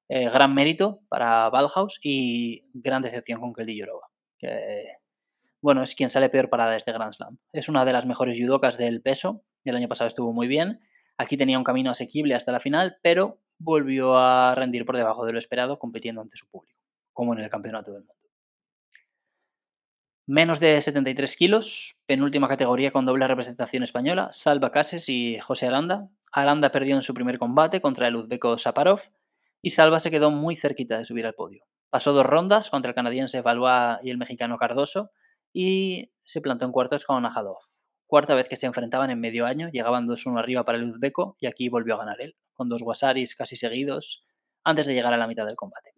Eh, 0.09 0.29
gran 0.29 0.55
mérito 0.55 1.01
para 1.09 1.49
Valhaus 1.49 1.99
y 2.03 2.69
gran 2.75 3.01
decepción 3.01 3.41
con 3.41 3.55
Keldi 3.55 3.79
Yorova, 3.79 4.07
bueno, 5.67 5.83
es 5.83 5.97
quien 5.97 6.11
sale 6.11 6.29
peor 6.29 6.49
parada 6.49 6.71
de 6.71 6.77
este 6.77 6.93
Grand 6.93 7.13
Slam. 7.13 7.39
Es 7.53 7.69
una 7.69 7.85
de 7.85 7.93
las 7.93 8.07
mejores 8.07 8.39
judokas 8.39 8.79
del 8.79 9.03
peso, 9.03 9.43
el 9.65 9.75
año 9.75 9.89
pasado 9.89 10.07
estuvo 10.07 10.33
muy 10.33 10.47
bien, 10.47 10.79
aquí 11.19 11.37
tenía 11.37 11.59
un 11.59 11.65
camino 11.65 11.91
asequible 11.91 12.37
hasta 12.37 12.53
la 12.53 12.61
final, 12.61 12.99
pero 13.03 13.41
volvió 13.59 14.17
a 14.17 14.55
rendir 14.55 14.85
por 14.85 14.97
debajo 14.97 15.27
de 15.27 15.33
lo 15.33 15.41
esperado 15.41 15.81
compitiendo 15.81 16.21
ante 16.21 16.37
su 16.37 16.49
público, 16.49 16.79
como 17.13 17.33
en 17.33 17.41
el 17.41 17.51
Campeonato 17.51 17.91
del 17.91 18.03
Mundo. 18.03 18.15
Menos 20.29 20.61
de 20.61 20.81
73 20.81 21.35
kilos, 21.35 22.01
penúltima 22.07 22.47
categoría 22.47 22.93
con 22.93 23.05
doble 23.05 23.27
representación 23.27 23.83
española, 23.83 24.29
Salva 24.31 24.71
Cases 24.71 25.09
y 25.09 25.41
José 25.41 25.67
Aranda. 25.67 26.09
Aranda 26.31 26.71
perdió 26.71 26.95
en 26.95 27.03
su 27.03 27.13
primer 27.13 27.41
combate 27.41 27.81
contra 27.81 28.07
el 28.07 28.15
uzbeco 28.15 28.57
Saparov 28.57 29.01
y 29.63 29.71
Salva 29.71 29.99
se 29.99 30.13
quedó 30.13 30.31
muy 30.31 30.55
cerquita 30.55 30.97
de 30.97 31.05
subir 31.05 31.27
al 31.27 31.35
podio. 31.35 31.65
Pasó 31.91 32.13
dos 32.13 32.25
rondas 32.25 32.71
contra 32.71 32.91
el 32.91 32.95
canadiense 32.95 33.41
Valois 33.41 33.99
y 34.05 34.11
el 34.11 34.17
mexicano 34.17 34.59
Cardoso 34.59 35.11
y 35.59 36.13
se 36.23 36.43
plantó 36.43 36.67
en 36.67 36.73
cuartos 36.73 37.07
con 37.07 37.23
Najadov. 37.23 37.57
Cuarta 38.07 38.35
vez 38.35 38.47
que 38.47 38.57
se 38.57 38.67
enfrentaban 38.67 39.09
en 39.09 39.19
medio 39.19 39.47
año, 39.47 39.71
llegaban 39.71 40.07
2-1 40.07 40.39
arriba 40.39 40.67
para 40.67 40.77
el 40.77 40.85
uzbeco 40.85 41.39
y 41.41 41.47
aquí 41.47 41.71
volvió 41.71 41.95
a 41.95 41.97
ganar 41.97 42.21
él, 42.21 42.37
con 42.53 42.69
dos 42.69 42.83
wasaris 42.83 43.35
casi 43.35 43.57
seguidos 43.57 44.23
antes 44.65 44.85
de 44.85 44.93
llegar 44.93 45.15
a 45.15 45.17
la 45.17 45.27
mitad 45.27 45.47
del 45.47 45.57
combate. 45.57 45.95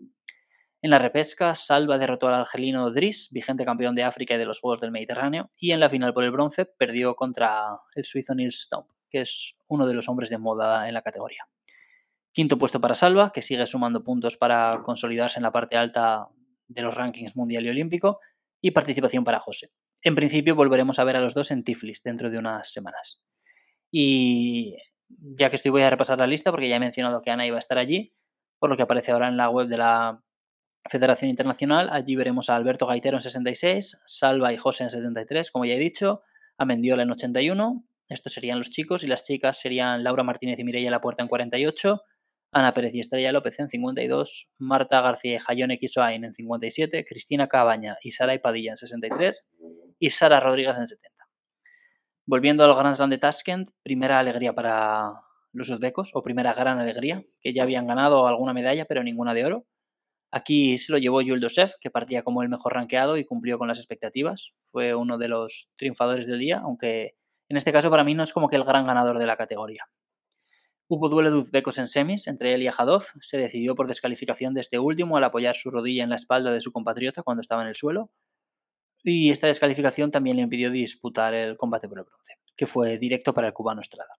En 0.81 0.91
la 0.91 1.01
repesca, 1.01 1.57
Salva 1.57 1.99
derrotó 1.99 2.29
al 2.29 2.35
argelino 2.35 2.89
Dries, 2.93 3.31
vigente 3.33 3.65
campeón 3.65 3.97
de 3.97 4.05
África 4.05 4.37
y 4.37 4.39
de 4.39 4.47
los 4.47 4.61
Juegos 4.61 4.81
del 4.81 4.93
Mediterráneo, 4.93 5.51
y 5.59 5.73
en 5.73 5.81
la 5.81 5.91
final 5.91 6.15
por 6.15 6.23
el 6.23 6.31
bronce 6.31 6.65
perdió 6.65 7.17
contra 7.17 7.81
el 7.97 8.05
suizo 8.05 8.37
Nils 8.37 8.63
Stomp, 8.63 8.89
que 9.11 9.23
es 9.23 9.57
uno 9.67 9.89
de 9.89 9.95
los 9.95 10.09
hombres 10.09 10.31
de 10.31 10.39
moda 10.39 10.87
en 10.87 10.95
la 10.95 11.03
categoría. 11.03 11.49
Quinto 12.31 12.59
puesto 12.59 12.81
para 12.81 12.95
Salva, 12.95 13.33
que 13.33 13.43
sigue 13.43 13.67
sumando 13.67 14.05
puntos 14.05 14.37
para 14.37 14.83
consolidarse 14.85 15.41
en 15.41 15.43
la 15.43 15.51
parte 15.51 15.77
alta 15.77 16.29
de 16.69 16.83
los 16.83 16.95
rankings 16.95 17.37
mundial 17.37 17.67
y 17.67 17.71
olímpico, 17.71 18.21
y 18.61 18.73
participación 18.73 19.25
para 19.25 19.41
José. 19.41 19.71
En 20.03 20.15
principio 20.15 20.55
volveremos 20.55 20.99
a 20.99 21.05
ver 21.05 21.17
a 21.17 21.21
los 21.21 21.35
dos 21.35 21.51
en 21.51 21.65
Tiflis 21.65 22.03
dentro 22.03 22.31
de 22.31 22.39
unas 22.39 22.73
semanas. 22.73 23.23
Y 23.91 24.75
ya 25.09 25.51
que 25.51 25.57
estoy 25.57 25.71
voy 25.71 25.83
a 25.83 25.91
repasar 25.91 26.19
la 26.19 26.27
lista 26.27 26.51
porque 26.51 26.69
ya 26.69 26.77
he 26.77 26.81
mencionado 26.81 27.23
que 27.23 27.31
Ana 27.31 27.47
iba 27.47 27.57
a 27.57 27.61
estar 27.61 27.79
allí, 27.79 28.15
por 28.59 28.71
lo 28.71 28.77
que 28.77 28.83
aparece 28.83 29.13
ahora 29.13 29.29
en 29.29 29.37
la 29.37 29.49
web 29.51 29.69
de 29.69 29.79
la 29.79 30.23
Federación 30.89 31.31
Internacional. 31.31 31.89
Allí 31.91 32.17
veremos 32.17 32.51
a 32.51 32.57
Alberto 32.57 32.87
Gaitero 32.87 33.17
en 33.17 33.23
66, 33.23 33.99
Salva 34.07 34.53
y 34.53 34.57
José 34.57 34.85
en 34.85 34.91
73, 34.91 35.51
como 35.51 35.65
ya 35.65 35.75
he 35.75 35.79
dicho, 35.79 36.23
a 36.57 36.65
Mendiola 36.65 37.03
en 37.03 37.11
81. 37.11 37.85
Estos 38.09 38.33
serían 38.33 38.59
los 38.59 38.71
chicos 38.71 39.05
y 39.05 39.07
las 39.07 39.23
chicas 39.23 39.61
serían 39.61 40.03
Laura 40.03 40.23
Martínez 40.23 40.59
y 40.59 40.65
Mireia 40.65 40.91
La 40.91 41.01
Puerta 41.01 41.23
en 41.23 41.29
48, 41.29 42.03
Ana 42.53 42.73
Pérez 42.73 42.95
y 42.95 43.01
Estrella 43.01 43.33
López 43.33 43.59
en 43.61 43.69
52, 43.69 44.49
Marta 44.59 45.01
García 45.01 45.37
y 45.37 45.39
Jayone 45.39 45.79
Quisoain 45.79 46.25
en 46.25 46.35
57, 46.35 47.05
Cristina 47.05 47.47
Cabaña 47.47 47.97
y 48.03 48.13
Sara 48.13 48.39
Padilla 48.41 48.71
en 48.71 48.77
63 48.77 49.45
y 49.99 50.11
Sara 50.11 50.41
Rodríguez 50.41 50.77
en 50.79 50.87
70. 50.87 51.29
Volviendo 52.27 52.65
al 52.65 52.75
Grand 52.75 52.95
Slam 52.95 53.11
de 53.11 53.19
Tashkent, 53.19 53.71
primera 53.83 54.19
alegría 54.19 54.55
para 54.55 55.23
los 55.53 55.71
uzbecos, 55.71 56.11
o 56.15 56.23
primera 56.23 56.53
gran 56.53 56.79
alegría, 56.79 57.23
que 57.41 57.53
ya 57.53 57.63
habían 57.63 57.87
ganado 57.87 58.27
alguna 58.27 58.53
medalla, 58.53 58.85
pero 58.85 59.03
ninguna 59.03 59.35
de 59.35 59.45
oro. 59.45 59.67
Aquí 60.31 60.77
se 60.77 60.93
lo 60.93 60.99
llevó 60.99 61.23
Yul 61.23 61.41
Dosev, 61.41 61.73
que 61.81 61.91
partía 61.91 62.23
como 62.23 62.43
el 62.43 62.51
mejor 62.51 62.75
rankeado 62.75 63.17
y 63.17 63.25
cumplió 63.25 63.59
con 63.59 63.69
las 63.69 63.79
expectativas. 63.79 64.53
Fue 64.65 64.95
uno 64.95 65.17
de 65.17 65.29
los 65.29 65.71
triunfadores 65.77 66.27
del 66.27 66.39
día, 66.39 66.61
aunque 66.63 67.15
en 67.49 67.57
este 67.57 67.73
caso 67.73 67.91
para 67.91 68.05
mí 68.05 68.15
no 68.15 68.23
es 68.23 68.33
como 68.33 68.49
que 68.49 68.57
el 68.57 68.65
gran 68.65 68.87
ganador 68.87 69.19
de 69.19 69.27
la 69.27 69.37
categoría. 69.37 69.85
Hubo 70.91 71.11
duelo 71.11 71.31
de 71.31 71.37
uzbecos 71.37 71.77
en 71.77 71.87
semis 71.87 72.27
entre 72.29 72.55
él 72.55 72.63
y 72.63 72.67
Ajadov. 72.67 73.05
Se 73.21 73.37
decidió 73.37 73.75
por 73.75 73.89
descalificación 73.89 74.55
de 74.55 74.63
este 74.63 74.79
último 74.79 75.19
al 75.19 75.25
apoyar 75.25 75.55
su 75.55 75.71
rodilla 75.71 76.03
en 76.03 76.09
la 76.09 76.17
espalda 76.17 76.51
de 76.51 76.63
su 76.63 76.73
compatriota 76.73 77.23
cuando 77.23 77.43
estaba 77.43 77.61
en 77.61 77.69
el 77.69 77.75
suelo. 77.75 78.09
Y 79.05 79.31
esta 79.31 79.47
descalificación 79.47 80.11
también 80.11 80.37
le 80.37 80.43
impidió 80.43 80.71
disputar 80.71 81.35
el 81.35 81.59
combate 81.59 81.89
por 81.89 81.99
el 81.99 82.05
bronce, 82.05 82.35
que 82.57 82.67
fue 82.67 82.97
directo 82.97 83.35
para 83.35 83.49
el 83.49 83.53
cubano 83.53 83.83
Estrada. 83.83 84.15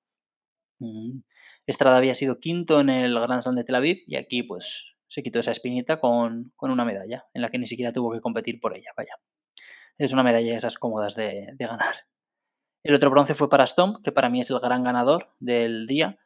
Mm. 0.78 1.22
Estrada 1.66 1.98
había 1.98 2.14
sido 2.14 2.40
quinto 2.40 2.80
en 2.80 2.90
el 2.90 3.20
Grand 3.20 3.42
Slam 3.42 3.56
de 3.56 3.64
Tel 3.64 3.76
Aviv 3.76 4.04
y 4.06 4.16
aquí 4.16 4.44
pues 4.44 4.96
se 5.08 5.24
quitó 5.24 5.40
esa 5.40 5.52
espinita 5.52 6.00
con, 6.00 6.54
una 6.60 6.86
medalla 6.86 7.26
en 7.34 7.42
la 7.42 7.50
que 7.50 7.58
ni 7.58 7.66
siquiera 7.66 7.92
tuvo 7.92 8.12
que 8.12 8.22
competir 8.22 8.60
por 8.60 8.78
ella. 8.78 8.92
Vaya. 8.96 9.16
Es 9.98 10.14
una 10.14 10.22
medalla 10.22 10.52
de 10.52 10.58
esas 10.58 10.78
cómodas 10.78 11.16
de, 11.16 11.50
de 11.56 11.66
ganar. 11.66 11.96
El 12.84 12.94
otro 12.94 13.10
bronce 13.10 13.34
fue 13.34 13.50
para 13.50 13.66
Stomp, 13.66 13.98
que 14.04 14.12
para 14.12 14.30
mí 14.30 14.40
es 14.40 14.52
el 14.52 14.60
gran 14.60 14.84
ganador 14.84 15.36
del 15.40 15.88
día 15.88 16.20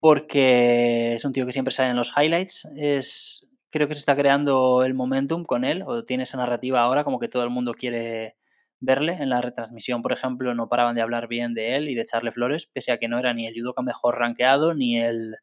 porque 0.00 1.14
es 1.14 1.24
un 1.24 1.32
tío 1.32 1.46
que 1.46 1.52
siempre 1.52 1.72
sale 1.72 1.90
en 1.90 1.96
los 1.96 2.12
highlights. 2.16 2.68
Es, 2.76 3.46
creo 3.70 3.88
que 3.88 3.94
se 3.94 4.00
está 4.00 4.16
creando 4.16 4.84
el 4.84 4.94
momentum 4.94 5.44
con 5.44 5.64
él, 5.64 5.82
o 5.86 6.04
tiene 6.04 6.22
esa 6.24 6.38
narrativa 6.38 6.82
ahora 6.82 7.04
como 7.04 7.18
que 7.18 7.28
todo 7.28 7.44
el 7.44 7.50
mundo 7.50 7.74
quiere 7.74 8.36
verle. 8.80 9.14
En 9.14 9.30
la 9.30 9.40
retransmisión, 9.40 10.02
por 10.02 10.12
ejemplo, 10.12 10.54
no 10.54 10.68
paraban 10.68 10.94
de 10.94 11.02
hablar 11.02 11.28
bien 11.28 11.54
de 11.54 11.76
él 11.76 11.88
y 11.88 11.94
de 11.94 12.02
echarle 12.02 12.30
flores, 12.30 12.66
pese 12.66 12.92
a 12.92 12.98
que 12.98 13.08
no 13.08 13.18
era 13.18 13.34
ni 13.34 13.46
el 13.46 13.54
judoka 13.54 13.82
mejor 13.82 14.18
rankeado, 14.18 14.74
ni 14.74 14.98
el 14.98 15.36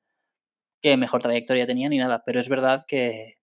que 0.82 0.98
mejor 0.98 1.22
trayectoria 1.22 1.68
tenía, 1.68 1.90
ni 1.90 1.98
nada. 1.98 2.24
Pero 2.26 2.40
es 2.40 2.50
verdad 2.50 2.86
que, 2.88 3.36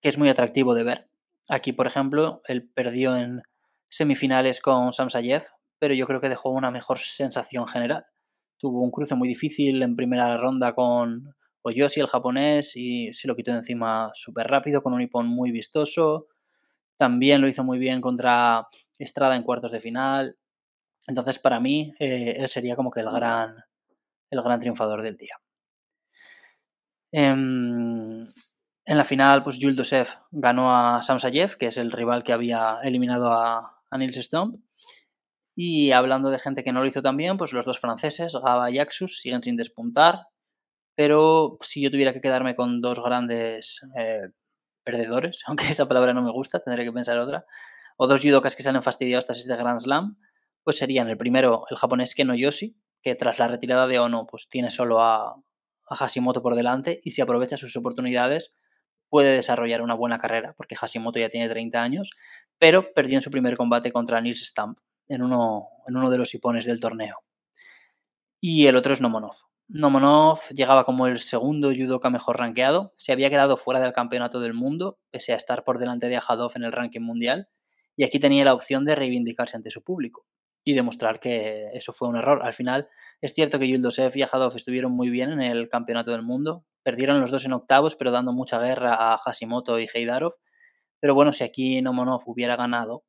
que 0.00 0.08
es 0.08 0.18
muy 0.18 0.28
atractivo 0.28 0.74
de 0.74 0.84
ver. 0.84 1.08
Aquí, 1.48 1.72
por 1.72 1.86
ejemplo, 1.86 2.40
él 2.48 2.70
perdió 2.74 3.16
en 3.16 3.42
semifinales 3.88 4.60
con 4.60 4.92
Samsayev, 4.92 5.42
pero 5.78 5.94
yo 5.94 6.06
creo 6.06 6.20
que 6.20 6.30
dejó 6.30 6.50
una 6.50 6.70
mejor 6.70 6.98
sensación 6.98 7.66
general 7.66 8.06
tuvo 8.58 8.82
un 8.82 8.90
cruce 8.90 9.14
muy 9.14 9.28
difícil 9.28 9.82
en 9.82 9.96
primera 9.96 10.36
ronda 10.36 10.74
con 10.74 11.34
Oyoshi, 11.62 12.00
el 12.00 12.06
japonés, 12.06 12.76
y 12.76 13.12
se 13.12 13.26
lo 13.26 13.34
quitó 13.34 13.52
de 13.52 13.58
encima 13.58 14.10
súper 14.14 14.46
rápido 14.46 14.82
con 14.82 14.92
un 14.92 15.00
Ippon 15.00 15.26
muy 15.26 15.50
vistoso. 15.50 16.26
También 16.96 17.40
lo 17.40 17.48
hizo 17.48 17.64
muy 17.64 17.78
bien 17.78 18.00
contra 18.00 18.66
Estrada 18.98 19.34
en 19.34 19.42
cuartos 19.42 19.72
de 19.72 19.80
final. 19.80 20.36
Entonces, 21.06 21.38
para 21.38 21.60
mí, 21.60 21.92
eh, 21.98 22.34
él 22.38 22.48
sería 22.48 22.76
como 22.76 22.90
que 22.90 23.00
el 23.00 23.10
gran, 23.10 23.56
el 24.30 24.42
gran 24.42 24.60
triunfador 24.60 25.02
del 25.02 25.16
día. 25.16 25.36
En, 27.12 28.28
en 28.84 28.96
la 28.96 29.04
final, 29.04 29.42
pues 29.42 29.58
Jules 29.60 29.76
Dosev 29.76 30.08
ganó 30.32 30.74
a 30.74 31.02
Samsayev, 31.02 31.56
que 31.56 31.66
es 31.66 31.78
el 31.78 31.92
rival 31.92 32.24
que 32.24 32.32
había 32.32 32.78
eliminado 32.82 33.32
a, 33.32 33.82
a 33.90 33.98
Nils 33.98 34.16
Stomp. 34.16 34.60
Y 35.54 35.92
hablando 35.92 36.30
de 36.30 36.38
gente 36.38 36.64
que 36.64 36.72
no 36.72 36.80
lo 36.80 36.86
hizo 36.86 37.02
tan 37.02 37.16
bien, 37.16 37.36
pues 37.36 37.52
los 37.52 37.64
dos 37.64 37.78
franceses, 37.78 38.34
Gaba 38.34 38.70
y 38.70 38.78
Axus, 38.80 39.20
siguen 39.20 39.42
sin 39.42 39.56
despuntar. 39.56 40.26
Pero 40.96 41.58
si 41.60 41.82
yo 41.82 41.90
tuviera 41.90 42.12
que 42.12 42.20
quedarme 42.20 42.56
con 42.56 42.80
dos 42.80 43.02
grandes 43.02 43.80
eh, 43.96 44.30
perdedores, 44.84 45.42
aunque 45.46 45.66
esa 45.66 45.86
palabra 45.86 46.12
no 46.12 46.22
me 46.22 46.32
gusta, 46.32 46.60
tendré 46.60 46.84
que 46.84 46.92
pensar 46.92 47.18
otra, 47.18 47.44
o 47.96 48.08
dos 48.08 48.22
judokas 48.22 48.56
que 48.56 48.62
se 48.62 48.70
han 48.70 48.82
fastidiado 48.82 49.18
hasta 49.18 49.32
este 49.32 49.54
Grand 49.56 49.78
Slam, 49.78 50.18
pues 50.64 50.78
serían 50.78 51.08
el 51.08 51.16
primero, 51.16 51.64
el 51.70 51.76
japonés 51.76 52.14
Keno 52.14 52.34
Yoshi, 52.34 52.76
que 53.02 53.14
tras 53.14 53.38
la 53.38 53.48
retirada 53.48 53.86
de 53.86 53.98
Ono, 53.98 54.26
pues 54.26 54.48
tiene 54.48 54.70
solo 54.70 55.00
a, 55.00 55.36
a 55.88 55.96
Hashimoto 55.96 56.42
por 56.42 56.56
delante 56.56 57.00
y 57.04 57.12
si 57.12 57.20
aprovecha 57.20 57.56
sus 57.56 57.76
oportunidades 57.76 58.54
puede 59.10 59.34
desarrollar 59.34 59.82
una 59.82 59.94
buena 59.94 60.18
carrera, 60.18 60.54
porque 60.56 60.74
Hashimoto 60.74 61.20
ya 61.20 61.28
tiene 61.28 61.48
30 61.48 61.82
años, 61.82 62.10
pero 62.58 62.92
perdió 62.94 63.16
en 63.16 63.22
su 63.22 63.30
primer 63.30 63.56
combate 63.56 63.92
contra 63.92 64.20
Nils 64.20 64.44
Stamp 64.44 64.78
en 65.08 65.22
uno, 65.22 65.68
en 65.86 65.96
uno 65.96 66.10
de 66.10 66.18
los 66.18 66.34
hipones 66.34 66.64
del 66.64 66.80
torneo. 66.80 67.18
Y 68.40 68.66
el 68.66 68.76
otro 68.76 68.92
es 68.92 69.00
Nomonov, 69.00 69.36
Nomonov 69.68 70.40
llegaba 70.54 70.84
como 70.84 71.06
el 71.06 71.18
segundo 71.18 71.70
judoka 71.70 72.10
mejor 72.10 72.38
rankeado, 72.38 72.92
se 72.98 73.12
había 73.12 73.30
quedado 73.30 73.56
fuera 73.56 73.80
del 73.80 73.94
campeonato 73.94 74.38
del 74.38 74.52
mundo, 74.52 74.98
pese 75.10 75.32
a 75.32 75.36
estar 75.36 75.64
por 75.64 75.78
delante 75.78 76.08
de 76.08 76.16
Ajadov 76.16 76.52
en 76.54 76.64
el 76.64 76.72
ranking 76.72 77.00
mundial, 77.00 77.48
y 77.96 78.04
aquí 78.04 78.18
tenía 78.18 78.44
la 78.44 78.52
opción 78.52 78.84
de 78.84 78.94
reivindicarse 78.94 79.56
ante 79.56 79.70
su 79.70 79.82
público 79.82 80.26
y 80.64 80.74
demostrar 80.74 81.18
que 81.18 81.70
eso 81.72 81.92
fue 81.92 82.08
un 82.08 82.16
error. 82.16 82.42
Al 82.42 82.52
final, 82.52 82.88
es 83.22 83.32
cierto 83.32 83.58
que 83.58 83.66
Yuldosev 83.66 84.14
y 84.16 84.22
Ajadov 84.22 84.54
estuvieron 84.54 84.92
muy 84.92 85.08
bien 85.08 85.32
en 85.32 85.40
el 85.40 85.68
campeonato 85.70 86.10
del 86.10 86.22
mundo, 86.22 86.66
perdieron 86.82 87.20
los 87.20 87.30
dos 87.30 87.46
en 87.46 87.54
octavos, 87.54 87.96
pero 87.96 88.10
dando 88.10 88.32
mucha 88.32 88.58
guerra 88.58 89.14
a 89.14 89.16
Hashimoto 89.16 89.78
y 89.80 89.88
Heidarov. 89.92 90.34
Pero 91.00 91.14
bueno, 91.14 91.32
si 91.32 91.42
aquí 91.42 91.80
Nomonov 91.80 92.22
hubiera 92.26 92.56
ganado, 92.56 93.04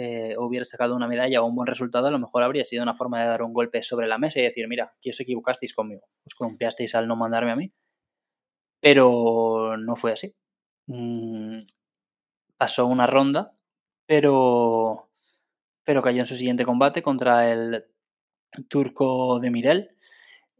eh, 0.00 0.36
hubiera 0.38 0.64
sacado 0.64 0.94
una 0.94 1.08
medalla 1.08 1.42
o 1.42 1.46
un 1.46 1.56
buen 1.56 1.66
resultado, 1.66 2.06
a 2.06 2.12
lo 2.12 2.20
mejor 2.20 2.44
habría 2.44 2.64
sido 2.64 2.84
una 2.84 2.94
forma 2.94 3.20
de 3.20 3.26
dar 3.26 3.42
un 3.42 3.52
golpe 3.52 3.82
sobre 3.82 4.06
la 4.06 4.16
mesa 4.16 4.38
y 4.38 4.44
decir, 4.44 4.68
mira, 4.68 4.94
que 5.02 5.10
os 5.10 5.18
equivocasteis 5.18 5.74
conmigo, 5.74 6.06
os 6.24 6.34
columpiasteis 6.34 6.94
al 6.94 7.08
no 7.08 7.16
mandarme 7.16 7.50
a 7.50 7.56
mí. 7.56 7.68
Pero 8.80 9.76
no 9.76 9.96
fue 9.96 10.12
así. 10.12 10.34
Mm, 10.86 11.58
pasó 12.56 12.86
una 12.86 13.06
ronda, 13.06 13.52
pero, 14.06 15.10
pero 15.84 16.02
cayó 16.02 16.20
en 16.20 16.26
su 16.26 16.36
siguiente 16.36 16.64
combate 16.64 17.02
contra 17.02 17.50
el 17.52 17.86
turco 18.68 19.40
de 19.40 19.50
Mirel. 19.50 19.90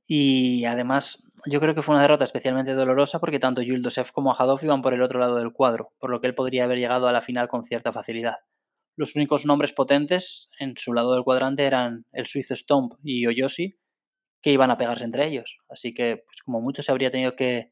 Y 0.08 0.64
además, 0.66 1.30
yo 1.46 1.60
creo 1.60 1.74
que 1.74 1.82
fue 1.82 1.94
una 1.94 2.02
derrota 2.02 2.24
especialmente 2.24 2.74
dolorosa 2.74 3.20
porque 3.20 3.38
tanto 3.40 3.62
Yuldosev 3.62 4.12
como 4.12 4.32
Ajadov 4.32 4.60
iban 4.64 4.82
por 4.82 4.94
el 4.94 5.02
otro 5.02 5.20
lado 5.20 5.36
del 5.36 5.52
cuadro, 5.52 5.92
por 6.00 6.10
lo 6.10 6.20
que 6.20 6.28
él 6.28 6.34
podría 6.34 6.64
haber 6.64 6.78
llegado 6.78 7.08
a 7.08 7.12
la 7.12 7.20
final 7.22 7.48
con 7.48 7.64
cierta 7.64 7.92
facilidad. 7.92 8.38
Los 8.98 9.14
únicos 9.14 9.46
nombres 9.46 9.72
potentes 9.72 10.50
en 10.58 10.76
su 10.76 10.92
lado 10.92 11.14
del 11.14 11.22
cuadrante 11.22 11.64
eran 11.64 12.04
el 12.10 12.26
suizo 12.26 12.56
Stomp 12.56 12.94
y 13.04 13.28
Oyoshi, 13.28 13.78
que 14.42 14.50
iban 14.50 14.72
a 14.72 14.76
pegarse 14.76 15.04
entre 15.04 15.28
ellos. 15.28 15.60
Así 15.68 15.94
que, 15.94 16.24
pues 16.26 16.42
como 16.44 16.60
mucho, 16.60 16.82
se 16.82 16.90
habría 16.90 17.12
tenido 17.12 17.36
que, 17.36 17.70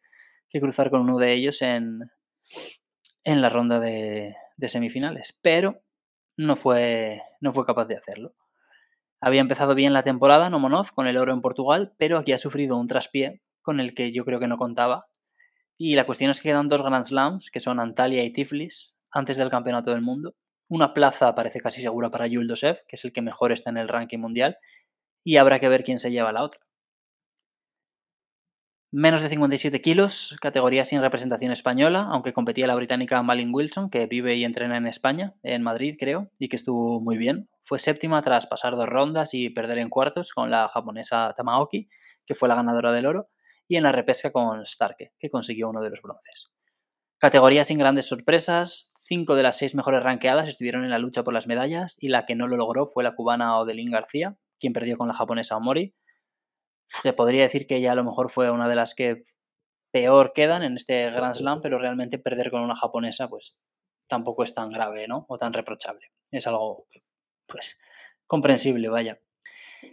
cruzar 0.52 0.88
con 0.88 1.00
uno 1.00 1.18
de 1.18 1.32
ellos 1.32 1.62
en, 1.62 1.98
en 3.24 3.42
la 3.42 3.48
ronda 3.48 3.80
de, 3.80 4.36
semifinales. 4.68 5.36
Pero 5.42 5.82
no 6.36 6.54
fue, 6.54 7.20
no 7.40 7.50
fue 7.50 7.66
capaz 7.66 7.86
de 7.86 7.96
hacerlo. 7.96 8.36
Había 9.20 9.40
empezado 9.40 9.74
bien 9.74 9.92
la 9.92 10.04
temporada 10.04 10.48
Nomonov 10.48 10.92
con 10.92 11.08
el 11.08 11.16
oro 11.16 11.32
en 11.32 11.42
Portugal, 11.42 11.92
pero 11.98 12.18
aquí 12.18 12.34
ha 12.34 12.38
sufrido 12.38 12.78
un 12.78 12.86
traspié 12.86 13.42
con 13.62 13.80
el 13.80 13.94
que 13.94 14.12
yo 14.12 14.24
creo 14.24 14.38
que 14.38 14.46
no 14.46 14.58
contaba. 14.58 15.08
Y 15.76 15.96
la 15.96 16.06
cuestión 16.06 16.30
es 16.30 16.40
que 16.40 16.50
quedan 16.50 16.68
dos 16.68 16.82
Grand 16.82 17.04
Slams, 17.04 17.50
que 17.50 17.58
son 17.58 17.80
Antalya 17.80 18.22
y 18.22 18.32
Tiflis, 18.32 18.94
antes 19.10 19.36
del 19.36 19.50
Campeonato 19.50 19.90
del 19.90 20.02
Mundo. 20.02 20.36
Una 20.68 20.94
plaza 20.94 21.34
parece 21.34 21.60
casi 21.60 21.80
segura 21.80 22.10
para 22.10 22.26
Yuldosev, 22.26 22.84
que 22.86 22.96
es 22.96 23.04
el 23.04 23.12
que 23.12 23.22
mejor 23.22 23.52
está 23.52 23.70
en 23.70 23.76
el 23.76 23.88
ranking 23.88 24.18
mundial, 24.18 24.58
y 25.22 25.36
habrá 25.36 25.60
que 25.60 25.68
ver 25.68 25.84
quién 25.84 25.98
se 25.98 26.10
lleva 26.10 26.32
la 26.32 26.42
otra. 26.42 26.66
Menos 28.92 29.20
de 29.20 29.28
57 29.28 29.82
kilos, 29.82 30.36
categoría 30.40 30.84
sin 30.84 31.00
representación 31.00 31.52
española, 31.52 32.08
aunque 32.10 32.32
competía 32.32 32.66
la 32.66 32.74
británica 32.74 33.22
Malin 33.22 33.52
Wilson, 33.52 33.90
que 33.90 34.06
vive 34.06 34.36
y 34.36 34.44
entrena 34.44 34.76
en 34.76 34.86
España, 34.86 35.34
en 35.42 35.62
Madrid 35.62 35.96
creo, 35.98 36.24
y 36.38 36.48
que 36.48 36.56
estuvo 36.56 37.00
muy 37.00 37.18
bien. 37.18 37.48
Fue 37.60 37.78
séptima 37.78 38.22
tras 38.22 38.46
pasar 38.46 38.74
dos 38.76 38.88
rondas 38.88 39.34
y 39.34 39.50
perder 39.50 39.78
en 39.78 39.90
cuartos 39.90 40.32
con 40.32 40.50
la 40.50 40.68
japonesa 40.68 41.34
Tamaoki, 41.36 41.88
que 42.24 42.34
fue 42.34 42.48
la 42.48 42.54
ganadora 42.54 42.92
del 42.92 43.06
oro, 43.06 43.28
y 43.68 43.76
en 43.76 43.82
la 43.82 43.92
repesca 43.92 44.30
con 44.32 44.64
Starke, 44.64 45.12
que 45.18 45.28
consiguió 45.28 45.68
uno 45.68 45.82
de 45.82 45.90
los 45.90 46.00
bronces. 46.00 46.52
Categoría 47.18 47.64
sin 47.64 47.78
grandes 47.78 48.06
sorpresas, 48.06 48.92
Cinco 49.08 49.36
de 49.36 49.44
las 49.44 49.56
seis 49.56 49.76
mejores 49.76 50.02
ranqueadas 50.02 50.48
estuvieron 50.48 50.82
en 50.82 50.90
la 50.90 50.98
lucha 50.98 51.22
por 51.22 51.32
las 51.32 51.46
medallas 51.46 51.96
y 52.00 52.08
la 52.08 52.26
que 52.26 52.34
no 52.34 52.48
lo 52.48 52.56
logró 52.56 52.86
fue 52.86 53.04
la 53.04 53.14
cubana 53.14 53.56
Odelín 53.56 53.88
García, 53.88 54.36
quien 54.58 54.72
perdió 54.72 54.96
con 54.96 55.06
la 55.06 55.14
japonesa 55.14 55.56
Omori. 55.56 55.94
Se 56.88 57.12
podría 57.12 57.44
decir 57.44 57.68
que 57.68 57.76
ella 57.76 57.92
a 57.92 57.94
lo 57.94 58.02
mejor 58.02 58.30
fue 58.30 58.50
una 58.50 58.68
de 58.68 58.74
las 58.74 58.96
que 58.96 59.22
peor 59.92 60.32
quedan 60.34 60.64
en 60.64 60.74
este 60.74 61.08
Grand 61.12 61.36
Slam, 61.36 61.60
pero 61.60 61.78
realmente 61.78 62.18
perder 62.18 62.50
con 62.50 62.62
una 62.62 62.74
japonesa 62.74 63.28
pues 63.28 63.60
tampoco 64.08 64.42
es 64.42 64.54
tan 64.54 64.70
grave, 64.70 65.06
¿no? 65.06 65.24
O 65.28 65.38
tan 65.38 65.52
reprochable. 65.52 66.10
Es 66.32 66.48
algo, 66.48 66.88
pues, 67.46 67.78
comprensible, 68.26 68.88
vaya. 68.88 69.20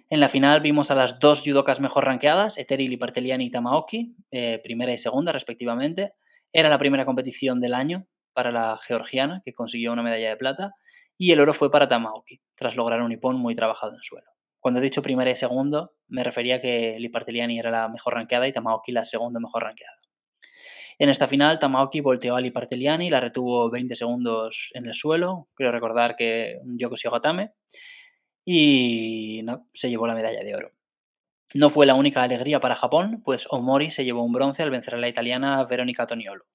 En 0.10 0.22
la 0.22 0.28
final 0.28 0.62
vimos 0.62 0.90
a 0.90 0.96
las 0.96 1.20
dos 1.20 1.44
judokas 1.46 1.80
mejor 1.82 2.06
ranqueadas, 2.06 2.58
Eteri 2.58 2.88
Liparteliani 2.88 3.46
y 3.46 3.52
Tamaoki, 3.52 4.16
eh, 4.32 4.60
primera 4.64 4.92
y 4.92 4.98
segunda 4.98 5.32
respectivamente. 5.32 6.16
Era 6.52 6.70
la 6.70 6.80
primera 6.80 7.06
competición 7.06 7.62
del 7.62 7.76
año 7.76 8.08
para 8.34 8.52
la 8.52 8.78
georgiana, 8.78 9.42
que 9.46 9.54
consiguió 9.54 9.94
una 9.94 10.04
medalla 10.04 10.30
de 10.30 10.38
plata, 10.38 10.74
y 11.18 11.32
el 11.32 11.40
oro 11.40 11.54
fue 11.54 11.70
para 11.70 11.88
Tamaoki, 11.88 12.42
tras 12.56 12.76
lograr 12.76 13.02
un 13.02 13.12
hipón 13.12 13.38
muy 13.38 13.56
trabajado 13.56 13.94
en 13.94 14.02
suelo. 14.02 14.28
Cuando 14.60 14.80
he 14.80 14.84
dicho 14.84 15.02
primera 15.02 15.30
y 15.30 15.36
segundo, 15.36 15.94
me 16.08 16.24
refería 16.24 16.60
que 16.60 16.98
Liparteliani 17.00 17.60
era 17.60 17.70
la 17.70 17.90
mejor 17.90 18.16
ranqueada 18.16 18.48
y 18.48 18.52
Tamaoki 18.52 18.92
la 18.92 19.04
segunda 19.04 19.40
mejor 19.40 19.64
ranqueada. 19.64 19.98
En 21.00 21.10
esta 21.10 21.28
final, 21.28 21.60
Tamaoki 21.60 22.02
volteó 22.02 22.36
a 22.36 22.42
Liparteliani, 22.42 23.10
la 23.10 23.20
retuvo 23.20 23.70
20 23.70 23.96
segundos 23.96 24.72
en 24.74 24.86
el 24.86 24.94
suelo, 24.94 25.48
creo 25.56 25.72
recordar 25.72 26.16
que 26.16 26.60
Yoko 26.78 26.96
Gatame, 27.12 27.52
y 28.46 29.42
no, 29.44 29.68
se 29.74 29.90
llevó 29.90 30.08
la 30.08 30.16
medalla 30.16 30.44
de 30.44 30.56
oro. 30.56 30.72
No 31.56 31.70
fue 31.70 31.86
la 31.86 31.96
única 31.96 32.24
alegría 32.24 32.60
para 32.60 32.76
Japón, 32.76 33.22
pues 33.24 33.48
Omori 33.50 33.92
se 33.92 34.06
llevó 34.06 34.24
un 34.24 34.34
bronce 34.34 34.64
al 34.64 34.72
vencer 34.72 34.96
a 34.96 34.98
la 34.98 35.08
italiana 35.08 35.64
Veronica 35.66 36.08
Toniolo. 36.08 36.46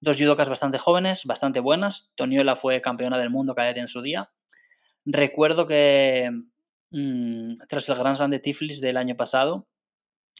Dos 0.00 0.16
judocas 0.18 0.48
bastante 0.48 0.78
jóvenes, 0.78 1.24
bastante 1.24 1.58
buenas. 1.60 2.12
Toniola 2.14 2.54
fue 2.54 2.80
campeona 2.80 3.18
del 3.18 3.30
mundo 3.30 3.54
cadete 3.54 3.80
en 3.80 3.88
su 3.88 4.00
día. 4.00 4.30
Recuerdo 5.04 5.66
que 5.66 6.30
mm, 6.90 7.54
tras 7.68 7.88
el 7.88 7.96
Grand 7.96 8.16
Slam 8.16 8.30
de 8.30 8.38
Tiflis 8.38 8.80
del 8.80 8.96
año 8.96 9.16
pasado, 9.16 9.66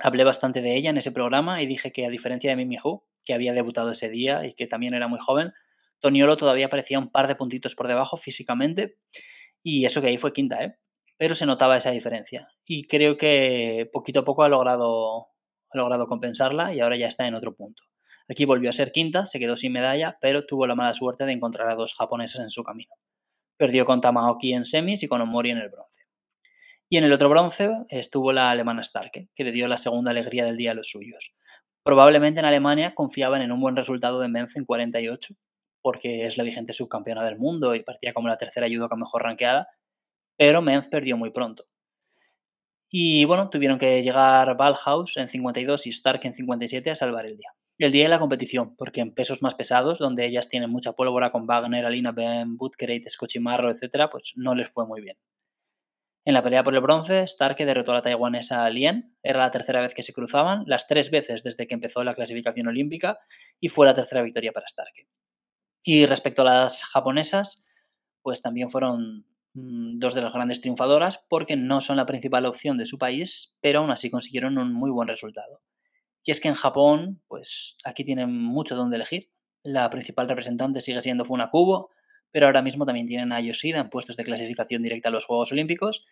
hablé 0.00 0.24
bastante 0.24 0.60
de 0.60 0.76
ella 0.76 0.90
en 0.90 0.98
ese 0.98 1.10
programa 1.10 1.60
y 1.62 1.66
dije 1.66 1.92
que 1.92 2.06
a 2.06 2.10
diferencia 2.10 2.50
de 2.50 2.56
Mimi 2.56 2.76
Hu, 2.82 3.02
que 3.24 3.34
había 3.34 3.52
debutado 3.52 3.90
ese 3.90 4.08
día 4.08 4.46
y 4.46 4.52
que 4.52 4.68
también 4.68 4.94
era 4.94 5.08
muy 5.08 5.18
joven, 5.18 5.52
Toniolo 6.00 6.36
todavía 6.36 6.68
parecía 6.68 6.98
un 7.00 7.10
par 7.10 7.26
de 7.26 7.34
puntitos 7.34 7.74
por 7.74 7.88
debajo 7.88 8.16
físicamente 8.16 8.96
y 9.62 9.84
eso 9.84 10.00
que 10.00 10.06
ahí 10.08 10.16
fue 10.16 10.32
quinta, 10.32 10.62
¿eh? 10.62 10.76
Pero 11.16 11.34
se 11.34 11.46
notaba 11.46 11.76
esa 11.76 11.90
diferencia 11.90 12.48
y 12.64 12.86
creo 12.86 13.16
que 13.16 13.90
poquito 13.92 14.20
a 14.20 14.24
poco 14.24 14.44
ha 14.44 14.48
logrado, 14.48 15.26
ha 15.70 15.76
logrado 15.76 16.06
compensarla 16.06 16.72
y 16.72 16.80
ahora 16.80 16.96
ya 16.96 17.08
está 17.08 17.26
en 17.26 17.34
otro 17.34 17.56
punto. 17.56 17.82
Aquí 18.28 18.44
volvió 18.44 18.68
a 18.68 18.72
ser 18.74 18.92
quinta, 18.92 19.24
se 19.24 19.38
quedó 19.38 19.56
sin 19.56 19.72
medalla, 19.72 20.18
pero 20.20 20.44
tuvo 20.44 20.66
la 20.66 20.74
mala 20.74 20.92
suerte 20.92 21.24
de 21.24 21.32
encontrar 21.32 21.70
a 21.70 21.74
dos 21.74 21.94
japonesas 21.94 22.40
en 22.40 22.50
su 22.50 22.62
camino. 22.62 22.94
Perdió 23.56 23.86
con 23.86 24.00
Tamaoki 24.00 24.52
en 24.52 24.64
semis 24.64 25.02
y 25.02 25.08
con 25.08 25.22
Omori 25.22 25.50
en 25.50 25.58
el 25.58 25.70
bronce. 25.70 26.04
Y 26.90 26.96
en 26.98 27.04
el 27.04 27.12
otro 27.12 27.28
bronce 27.28 27.70
estuvo 27.88 28.32
la 28.32 28.50
alemana 28.50 28.82
Starke, 28.82 29.28
que 29.34 29.44
le 29.44 29.52
dio 29.52 29.66
la 29.66 29.78
segunda 29.78 30.10
alegría 30.10 30.44
del 30.44 30.56
día 30.56 30.72
a 30.72 30.74
los 30.74 30.88
suyos. 30.88 31.34
Probablemente 31.82 32.40
en 32.40 32.46
Alemania 32.46 32.94
confiaban 32.94 33.42
en 33.42 33.52
un 33.52 33.60
buen 33.60 33.76
resultado 33.76 34.20
de 34.20 34.28
Menz 34.28 34.56
en 34.56 34.64
48, 34.64 35.34
porque 35.80 36.26
es 36.26 36.36
la 36.36 36.44
vigente 36.44 36.72
subcampeona 36.72 37.24
del 37.24 37.38
mundo 37.38 37.74
y 37.74 37.82
partía 37.82 38.12
como 38.12 38.28
la 38.28 38.36
tercera 38.36 38.68
judoka 38.68 38.96
mejor 38.96 39.22
ranqueada, 39.22 39.68
pero 40.36 40.62
Menz 40.62 40.88
perdió 40.88 41.16
muy 41.16 41.30
pronto. 41.30 41.66
Y 42.90 43.24
bueno, 43.26 43.50
tuvieron 43.50 43.78
que 43.78 44.02
llegar 44.02 44.56
Ballhaus 44.56 45.16
en 45.18 45.28
52 45.28 45.86
y 45.86 45.90
Stark 45.90 46.20
en 46.24 46.34
57 46.34 46.90
a 46.90 46.94
salvar 46.94 47.26
el 47.26 47.36
día 47.36 47.52
el 47.84 47.92
día 47.92 48.04
de 48.04 48.08
la 48.08 48.18
competición, 48.18 48.74
porque 48.76 49.00
en 49.00 49.14
pesos 49.14 49.42
más 49.42 49.54
pesados, 49.54 49.98
donde 49.98 50.26
ellas 50.26 50.48
tienen 50.48 50.70
mucha 50.70 50.92
pólvora 50.92 51.30
con 51.30 51.46
Wagner, 51.46 51.86
Alina 51.86 52.12
Ben, 52.12 52.56
Butkerate, 52.56 53.08
Scochimarro, 53.08 53.70
etc., 53.70 54.08
pues 54.10 54.32
no 54.36 54.54
les 54.54 54.68
fue 54.68 54.86
muy 54.86 55.00
bien. 55.00 55.16
En 56.24 56.34
la 56.34 56.42
pelea 56.42 56.62
por 56.62 56.74
el 56.74 56.80
bronce, 56.80 57.22
Stark 57.22 57.56
derrotó 57.56 57.92
a 57.92 57.94
la 57.94 58.02
taiwanesa 58.02 58.68
Lien, 58.68 59.16
era 59.22 59.38
la 59.38 59.50
tercera 59.50 59.80
vez 59.80 59.94
que 59.94 60.02
se 60.02 60.12
cruzaban, 60.12 60.64
las 60.66 60.86
tres 60.86 61.10
veces 61.10 61.42
desde 61.42 61.66
que 61.66 61.74
empezó 61.74 62.04
la 62.04 62.14
clasificación 62.14 62.66
olímpica, 62.66 63.18
y 63.60 63.68
fue 63.68 63.86
la 63.86 63.94
tercera 63.94 64.22
victoria 64.22 64.52
para 64.52 64.66
Stark. 64.66 64.92
Y 65.82 66.04
respecto 66.04 66.42
a 66.42 66.44
las 66.44 66.82
japonesas, 66.82 67.62
pues 68.22 68.42
también 68.42 68.68
fueron 68.68 69.24
mm, 69.54 69.98
dos 69.98 70.14
de 70.14 70.20
las 70.20 70.34
grandes 70.34 70.60
triunfadoras 70.60 71.24
porque 71.30 71.56
no 71.56 71.80
son 71.80 71.96
la 71.96 72.04
principal 72.04 72.44
opción 72.44 72.76
de 72.76 72.84
su 72.84 72.98
país, 72.98 73.56
pero 73.62 73.78
aún 73.80 73.90
así 73.90 74.10
consiguieron 74.10 74.58
un 74.58 74.74
muy 74.74 74.90
buen 74.90 75.08
resultado. 75.08 75.62
Y 76.24 76.30
es 76.30 76.40
que 76.40 76.48
en 76.48 76.54
Japón, 76.54 77.22
pues 77.28 77.76
aquí 77.84 78.04
tienen 78.04 78.32
mucho 78.32 78.76
donde 78.76 78.96
elegir. 78.96 79.30
La 79.62 79.88
principal 79.90 80.28
representante 80.28 80.80
sigue 80.80 81.00
siendo 81.00 81.24
Funakubo, 81.24 81.90
pero 82.30 82.46
ahora 82.46 82.62
mismo 82.62 82.84
también 82.84 83.06
tienen 83.06 83.32
a 83.32 83.40
Yoshida 83.40 83.78
en 83.78 83.88
puestos 83.88 84.16
de 84.16 84.24
clasificación 84.24 84.82
directa 84.82 85.08
a 85.08 85.12
los 85.12 85.24
Juegos 85.24 85.52
Olímpicos. 85.52 86.02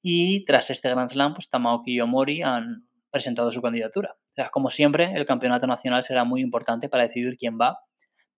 Y 0.00 0.44
tras 0.44 0.70
este 0.70 0.88
Grand 0.90 1.10
Slam, 1.10 1.34
pues 1.34 1.48
Tamaoki 1.48 1.94
y 1.94 2.00
Omori 2.00 2.42
han 2.42 2.88
presentado 3.10 3.52
su 3.52 3.60
candidatura. 3.62 4.16
O 4.18 4.34
sea, 4.34 4.50
como 4.50 4.70
siempre, 4.70 5.12
el 5.14 5.26
campeonato 5.26 5.66
nacional 5.66 6.02
será 6.02 6.24
muy 6.24 6.40
importante 6.40 6.88
para 6.88 7.04
decidir 7.04 7.36
quién 7.36 7.58
va, 7.60 7.78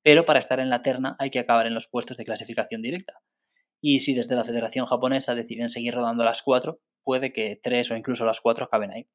pero 0.03 0.25
para 0.25 0.39
estar 0.39 0.61
en 0.61 0.71
la 0.71 0.83
terna 0.83 1.17
hay 1.19 1.31
que 1.31 1.39
acabar 1.39 1.67
en 1.67 1.75
los 1.75 1.89
puestos 1.89 2.17
de 2.17 2.25
clasificación 2.25 2.83
directa. 2.83 3.21
Y 3.81 4.01
si 4.01 4.15
desde 4.15 4.37
la 4.37 4.45
Federación 4.45 4.87
Japonesa 4.87 5.35
deciden 5.35 5.71
seguir 5.71 5.95
rodando 5.95 6.25
las 6.25 6.43
cuatro, 6.43 6.81
puede 7.03 7.33
que 7.33 7.59
tres 7.63 7.91
o 7.91 7.97
incluso 7.97 8.25
las 8.25 8.41
cuatro 8.41 8.67
acaben 8.67 8.91
ahí. 8.91 9.09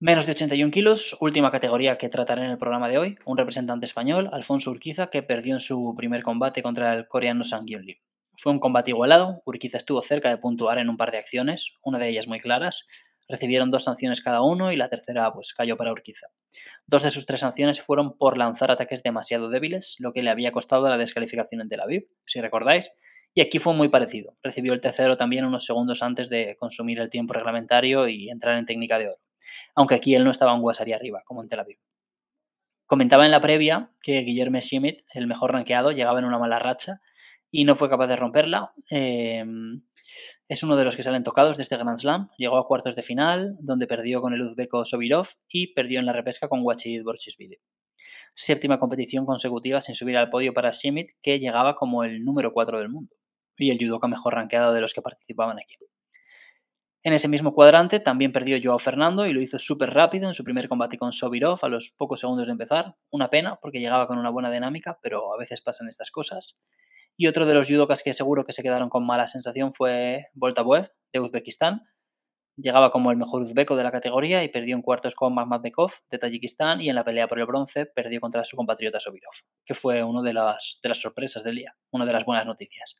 Menos 0.00 0.26
de 0.26 0.32
81 0.32 0.70
kilos, 0.70 1.16
última 1.18 1.50
categoría 1.50 1.98
que 1.98 2.08
trataré 2.08 2.44
en 2.44 2.52
el 2.52 2.58
programa 2.58 2.88
de 2.88 2.98
hoy, 2.98 3.18
un 3.24 3.36
representante 3.36 3.84
español, 3.84 4.30
Alfonso 4.30 4.70
Urquiza, 4.70 5.10
que 5.10 5.24
perdió 5.24 5.54
en 5.54 5.60
su 5.60 5.92
primer 5.96 6.22
combate 6.22 6.62
contra 6.62 6.94
el 6.94 7.08
coreano 7.08 7.42
Sang 7.42 7.66
Lee. 7.66 8.00
Fue 8.32 8.52
un 8.52 8.60
combate 8.60 8.92
igualado, 8.92 9.42
Urquiza 9.44 9.76
estuvo 9.76 10.00
cerca 10.00 10.30
de 10.30 10.38
puntuar 10.38 10.78
en 10.78 10.88
un 10.88 10.96
par 10.96 11.10
de 11.10 11.18
acciones, 11.18 11.72
una 11.82 11.98
de 11.98 12.10
ellas 12.10 12.28
muy 12.28 12.38
claras. 12.38 12.86
Recibieron 13.28 13.72
dos 13.72 13.82
sanciones 13.82 14.20
cada 14.20 14.40
uno 14.40 14.70
y 14.70 14.76
la 14.76 14.88
tercera 14.88 15.32
pues 15.32 15.52
cayó 15.52 15.76
para 15.76 15.90
Urquiza. 15.90 16.28
Dos 16.86 17.02
de 17.02 17.10
sus 17.10 17.26
tres 17.26 17.40
sanciones 17.40 17.80
fueron 17.80 18.16
por 18.16 18.38
lanzar 18.38 18.70
ataques 18.70 19.02
demasiado 19.02 19.48
débiles, 19.48 19.96
lo 19.98 20.12
que 20.12 20.22
le 20.22 20.30
había 20.30 20.52
costado 20.52 20.88
la 20.88 20.96
descalificación 20.96 21.60
en 21.60 21.70
Tel 21.70 21.80
Aviv, 21.80 22.06
si 22.24 22.40
recordáis. 22.40 22.92
Y 23.34 23.40
aquí 23.40 23.58
fue 23.58 23.74
muy 23.74 23.88
parecido. 23.88 24.36
Recibió 24.44 24.74
el 24.74 24.80
tercero 24.80 25.16
también 25.16 25.44
unos 25.44 25.66
segundos 25.66 26.04
antes 26.04 26.28
de 26.28 26.54
consumir 26.56 27.00
el 27.00 27.10
tiempo 27.10 27.32
reglamentario 27.32 28.06
y 28.06 28.30
entrar 28.30 28.56
en 28.56 28.64
técnica 28.64 29.00
de 29.00 29.08
oro. 29.08 29.27
Aunque 29.74 29.94
aquí 29.94 30.14
él 30.14 30.24
no 30.24 30.30
estaba 30.30 30.54
un 30.54 30.60
guasarí 30.60 30.92
arriba, 30.92 31.22
como 31.24 31.42
en 31.42 31.48
Tel 31.48 31.60
Aviv. 31.60 31.78
Comentaba 32.86 33.26
en 33.26 33.30
la 33.30 33.40
previa 33.40 33.90
que 34.02 34.20
Guillermo 34.20 34.60
Schmidt, 34.60 35.04
el 35.12 35.26
mejor 35.26 35.52
rankeado, 35.52 35.92
llegaba 35.92 36.18
en 36.18 36.24
una 36.24 36.38
mala 36.38 36.58
racha 36.58 37.00
y 37.50 37.64
no 37.64 37.74
fue 37.74 37.90
capaz 37.90 38.06
de 38.06 38.16
romperla. 38.16 38.72
Em, 38.90 39.82
es 40.48 40.62
uno 40.62 40.76
de 40.76 40.84
los 40.84 40.96
que 40.96 41.02
salen 41.02 41.22
tocados 41.22 41.56
de 41.56 41.62
este 41.62 41.76
Grand 41.76 41.98
Slam. 41.98 42.30
Llegó 42.38 42.56
a 42.56 42.66
cuartos 42.66 42.96
de 42.96 43.02
final, 43.02 43.56
donde 43.60 43.86
perdió 43.86 44.20
con 44.20 44.32
el 44.32 44.40
uzbeko 44.40 44.84
Sobirov 44.84 45.28
y 45.48 45.74
perdió 45.74 46.00
en 46.00 46.06
la 46.06 46.12
repesca 46.12 46.48
con 46.48 46.64
Wachid 46.64 47.02
Borchisvili. 47.02 47.58
Séptima 48.32 48.78
competición 48.78 49.26
consecutiva 49.26 49.80
sin 49.80 49.94
subir 49.94 50.16
al 50.16 50.30
podio 50.30 50.54
para 50.54 50.72
Schmidt, 50.72 51.12
que 51.22 51.38
llegaba 51.38 51.74
como 51.76 52.04
el 52.04 52.24
número 52.24 52.52
4 52.52 52.78
del 52.78 52.88
mundo 52.88 53.14
y 53.56 53.70
el 53.70 53.78
judoka 53.78 54.08
mejor 54.08 54.34
rankeado 54.34 54.72
de 54.72 54.80
los 54.80 54.94
que 54.94 55.02
participaban 55.02 55.58
aquí. 55.58 55.76
En 57.04 57.12
ese 57.12 57.28
mismo 57.28 57.54
cuadrante 57.54 58.00
también 58.00 58.32
perdió 58.32 58.58
Joao 58.60 58.78
Fernando 58.80 59.24
y 59.26 59.32
lo 59.32 59.40
hizo 59.40 59.58
súper 59.58 59.94
rápido 59.94 60.26
en 60.26 60.34
su 60.34 60.42
primer 60.42 60.68
combate 60.68 60.98
con 60.98 61.12
Sobirov 61.12 61.60
a 61.62 61.68
los 61.68 61.92
pocos 61.96 62.20
segundos 62.20 62.46
de 62.46 62.52
empezar. 62.52 62.96
Una 63.10 63.30
pena 63.30 63.56
porque 63.62 63.78
llegaba 63.78 64.08
con 64.08 64.18
una 64.18 64.30
buena 64.30 64.50
dinámica, 64.50 64.98
pero 65.00 65.32
a 65.32 65.38
veces 65.38 65.60
pasan 65.60 65.86
estas 65.86 66.10
cosas. 66.10 66.58
Y 67.16 67.28
otro 67.28 67.46
de 67.46 67.54
los 67.54 67.68
judokas 67.68 68.02
que 68.02 68.12
seguro 68.12 68.44
que 68.44 68.52
se 68.52 68.62
quedaron 68.62 68.88
con 68.88 69.06
mala 69.06 69.28
sensación 69.28 69.72
fue 69.72 70.26
Voltabuev, 70.34 70.90
de 71.12 71.20
Uzbekistán. 71.20 71.82
Llegaba 72.56 72.90
como 72.90 73.12
el 73.12 73.16
mejor 73.16 73.42
uzbeko 73.42 73.76
de 73.76 73.84
la 73.84 73.92
categoría 73.92 74.42
y 74.42 74.48
perdió 74.48 74.74
en 74.74 74.82
cuartos 74.82 75.14
con 75.14 75.32
Mamadbekov, 75.32 75.92
de 76.10 76.18
Tayikistán, 76.18 76.80
y 76.80 76.88
en 76.88 76.96
la 76.96 77.04
pelea 77.04 77.28
por 77.28 77.38
el 77.38 77.46
bronce 77.46 77.86
perdió 77.86 78.20
contra 78.20 78.42
su 78.42 78.56
compatriota 78.56 78.98
Sobirov, 78.98 79.34
que 79.64 79.74
fue 79.74 80.02
una 80.02 80.22
de 80.22 80.32
las 80.32 80.80
sorpresas 80.94 81.44
del 81.44 81.54
día, 81.54 81.76
una 81.92 82.04
de 82.04 82.12
las 82.12 82.24
buenas 82.24 82.46
noticias. 82.46 82.96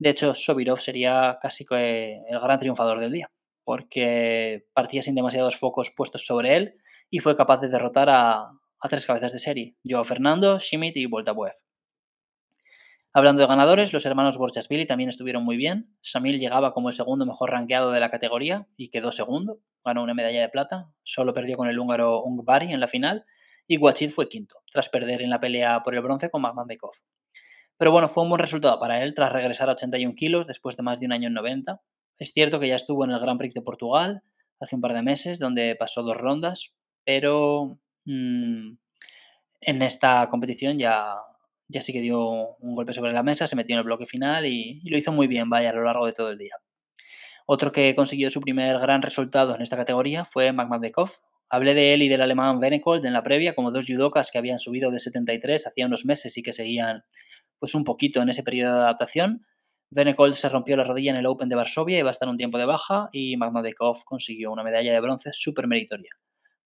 De 0.00 0.08
hecho, 0.08 0.34
Sobirov 0.34 0.80
sería 0.80 1.38
casi 1.42 1.66
el 1.70 2.40
gran 2.40 2.58
triunfador 2.58 3.00
del 3.00 3.12
día, 3.12 3.30
porque 3.64 4.66
partía 4.72 5.02
sin 5.02 5.14
demasiados 5.14 5.56
focos 5.56 5.90
puestos 5.94 6.24
sobre 6.24 6.56
él 6.56 6.74
y 7.10 7.18
fue 7.18 7.36
capaz 7.36 7.58
de 7.58 7.68
derrotar 7.68 8.08
a, 8.08 8.50
tres 8.88 9.04
cabezas 9.04 9.32
de 9.32 9.38
serie, 9.38 9.76
Joao 9.86 10.04
Fernando, 10.04 10.58
Schmidt 10.58 10.96
y 10.96 11.04
Voltabuev. 11.04 11.52
Hablando 13.12 13.42
de 13.42 13.48
ganadores, 13.48 13.92
los 13.92 14.06
hermanos 14.06 14.38
Borchasvili 14.38 14.86
también 14.86 15.10
estuvieron 15.10 15.44
muy 15.44 15.58
bien. 15.58 15.94
Samil 16.00 16.38
llegaba 16.38 16.72
como 16.72 16.88
el 16.88 16.94
segundo 16.94 17.26
mejor 17.26 17.50
rankeado 17.50 17.90
de 17.90 18.00
la 18.00 18.10
categoría 18.10 18.68
y 18.78 18.88
quedó 18.88 19.12
segundo. 19.12 19.60
Ganó 19.84 20.02
una 20.02 20.14
medalla 20.14 20.40
de 20.40 20.48
plata. 20.48 20.94
Solo 21.02 21.34
perdió 21.34 21.58
con 21.58 21.68
el 21.68 21.78
húngaro 21.78 22.22
Ungbari 22.22 22.72
en 22.72 22.80
la 22.80 22.88
final. 22.88 23.26
Y 23.66 23.76
Guachid 23.76 24.10
fue 24.10 24.28
quinto, 24.28 24.62
tras 24.70 24.88
perder 24.88 25.22
en 25.22 25.30
la 25.30 25.40
pelea 25.40 25.82
por 25.82 25.94
el 25.94 26.00
bronce 26.00 26.30
con 26.30 26.42
Bekov. 26.66 26.92
Pero 27.80 27.92
bueno, 27.92 28.10
fue 28.10 28.24
un 28.24 28.28
buen 28.28 28.40
resultado 28.40 28.78
para 28.78 29.02
él 29.02 29.14
tras 29.14 29.32
regresar 29.32 29.70
a 29.70 29.72
81 29.72 30.14
kilos 30.14 30.46
después 30.46 30.76
de 30.76 30.82
más 30.82 31.00
de 31.00 31.06
un 31.06 31.12
año 31.12 31.28
en 31.28 31.32
90. 31.32 31.80
Es 32.18 32.30
cierto 32.30 32.60
que 32.60 32.68
ya 32.68 32.76
estuvo 32.76 33.06
en 33.06 33.10
el 33.10 33.18
Grand 33.18 33.38
Prix 33.38 33.54
de 33.54 33.62
Portugal 33.62 34.22
hace 34.60 34.76
un 34.76 34.82
par 34.82 34.92
de 34.92 35.02
meses, 35.02 35.38
donde 35.38 35.74
pasó 35.76 36.02
dos 36.02 36.18
rondas, 36.18 36.74
pero 37.06 37.80
mmm, 38.04 38.72
en 39.62 39.82
esta 39.82 40.28
competición 40.28 40.76
ya 40.76 41.14
ya 41.68 41.80
sí 41.80 41.94
que 41.94 42.02
dio 42.02 42.20
un 42.58 42.74
golpe 42.74 42.92
sobre 42.92 43.12
la 43.14 43.22
mesa, 43.22 43.46
se 43.46 43.56
metió 43.56 43.74
en 43.76 43.78
el 43.78 43.84
bloque 43.84 44.04
final 44.04 44.44
y, 44.44 44.82
lo 44.84 44.98
hizo 44.98 45.10
muy 45.10 45.26
bien, 45.26 45.48
vaya, 45.48 45.70
a 45.70 45.72
lo 45.72 45.82
largo 45.82 46.04
de 46.04 46.12
todo 46.12 46.28
el 46.28 46.36
día. 46.36 46.56
Otro 47.46 47.72
que 47.72 47.94
consiguió 47.94 48.28
su 48.28 48.42
primer 48.42 48.78
gran 48.78 49.00
resultado 49.00 49.54
en 49.54 49.62
esta 49.62 49.78
categoría 49.78 50.26
fue 50.26 50.52
Magmadekov. 50.52 51.08
Hablé 51.48 51.72
de 51.72 51.94
él 51.94 52.02
y 52.02 52.08
del 52.08 52.20
alemán 52.20 52.60
Venekold 52.60 53.06
en 53.06 53.14
la 53.14 53.22
previa 53.22 53.54
como 53.54 53.70
dos 53.70 53.86
judokas 53.86 54.30
que 54.30 54.36
habían 54.36 54.58
subido 54.58 54.90
de 54.90 54.98
73 54.98 55.66
hacía 55.66 55.86
unos 55.86 56.04
meses 56.04 56.36
y 56.36 56.42
que 56.42 56.52
seguían 56.52 57.00
pues 57.60 57.74
un 57.76 57.84
poquito 57.84 58.20
en 58.20 58.28
ese 58.30 58.42
periodo 58.42 58.74
de 58.74 58.80
adaptación. 58.80 59.46
Venekold 59.90 60.34
se 60.34 60.48
rompió 60.48 60.76
la 60.76 60.84
rodilla 60.84 61.12
en 61.12 61.18
el 61.18 61.26
Open 61.26 61.48
de 61.48 61.56
Varsovia 61.56 61.98
y 61.98 62.02
va 62.02 62.10
a 62.10 62.12
estar 62.12 62.28
un 62.28 62.36
tiempo 62.36 62.58
de 62.58 62.64
baja 62.64 63.08
y 63.12 63.36
Magmadekov 63.36 64.04
consiguió 64.04 64.50
una 64.50 64.64
medalla 64.64 64.92
de 64.92 65.00
bronce 65.00 65.30
súper 65.32 65.66
meritoria. 65.66 66.10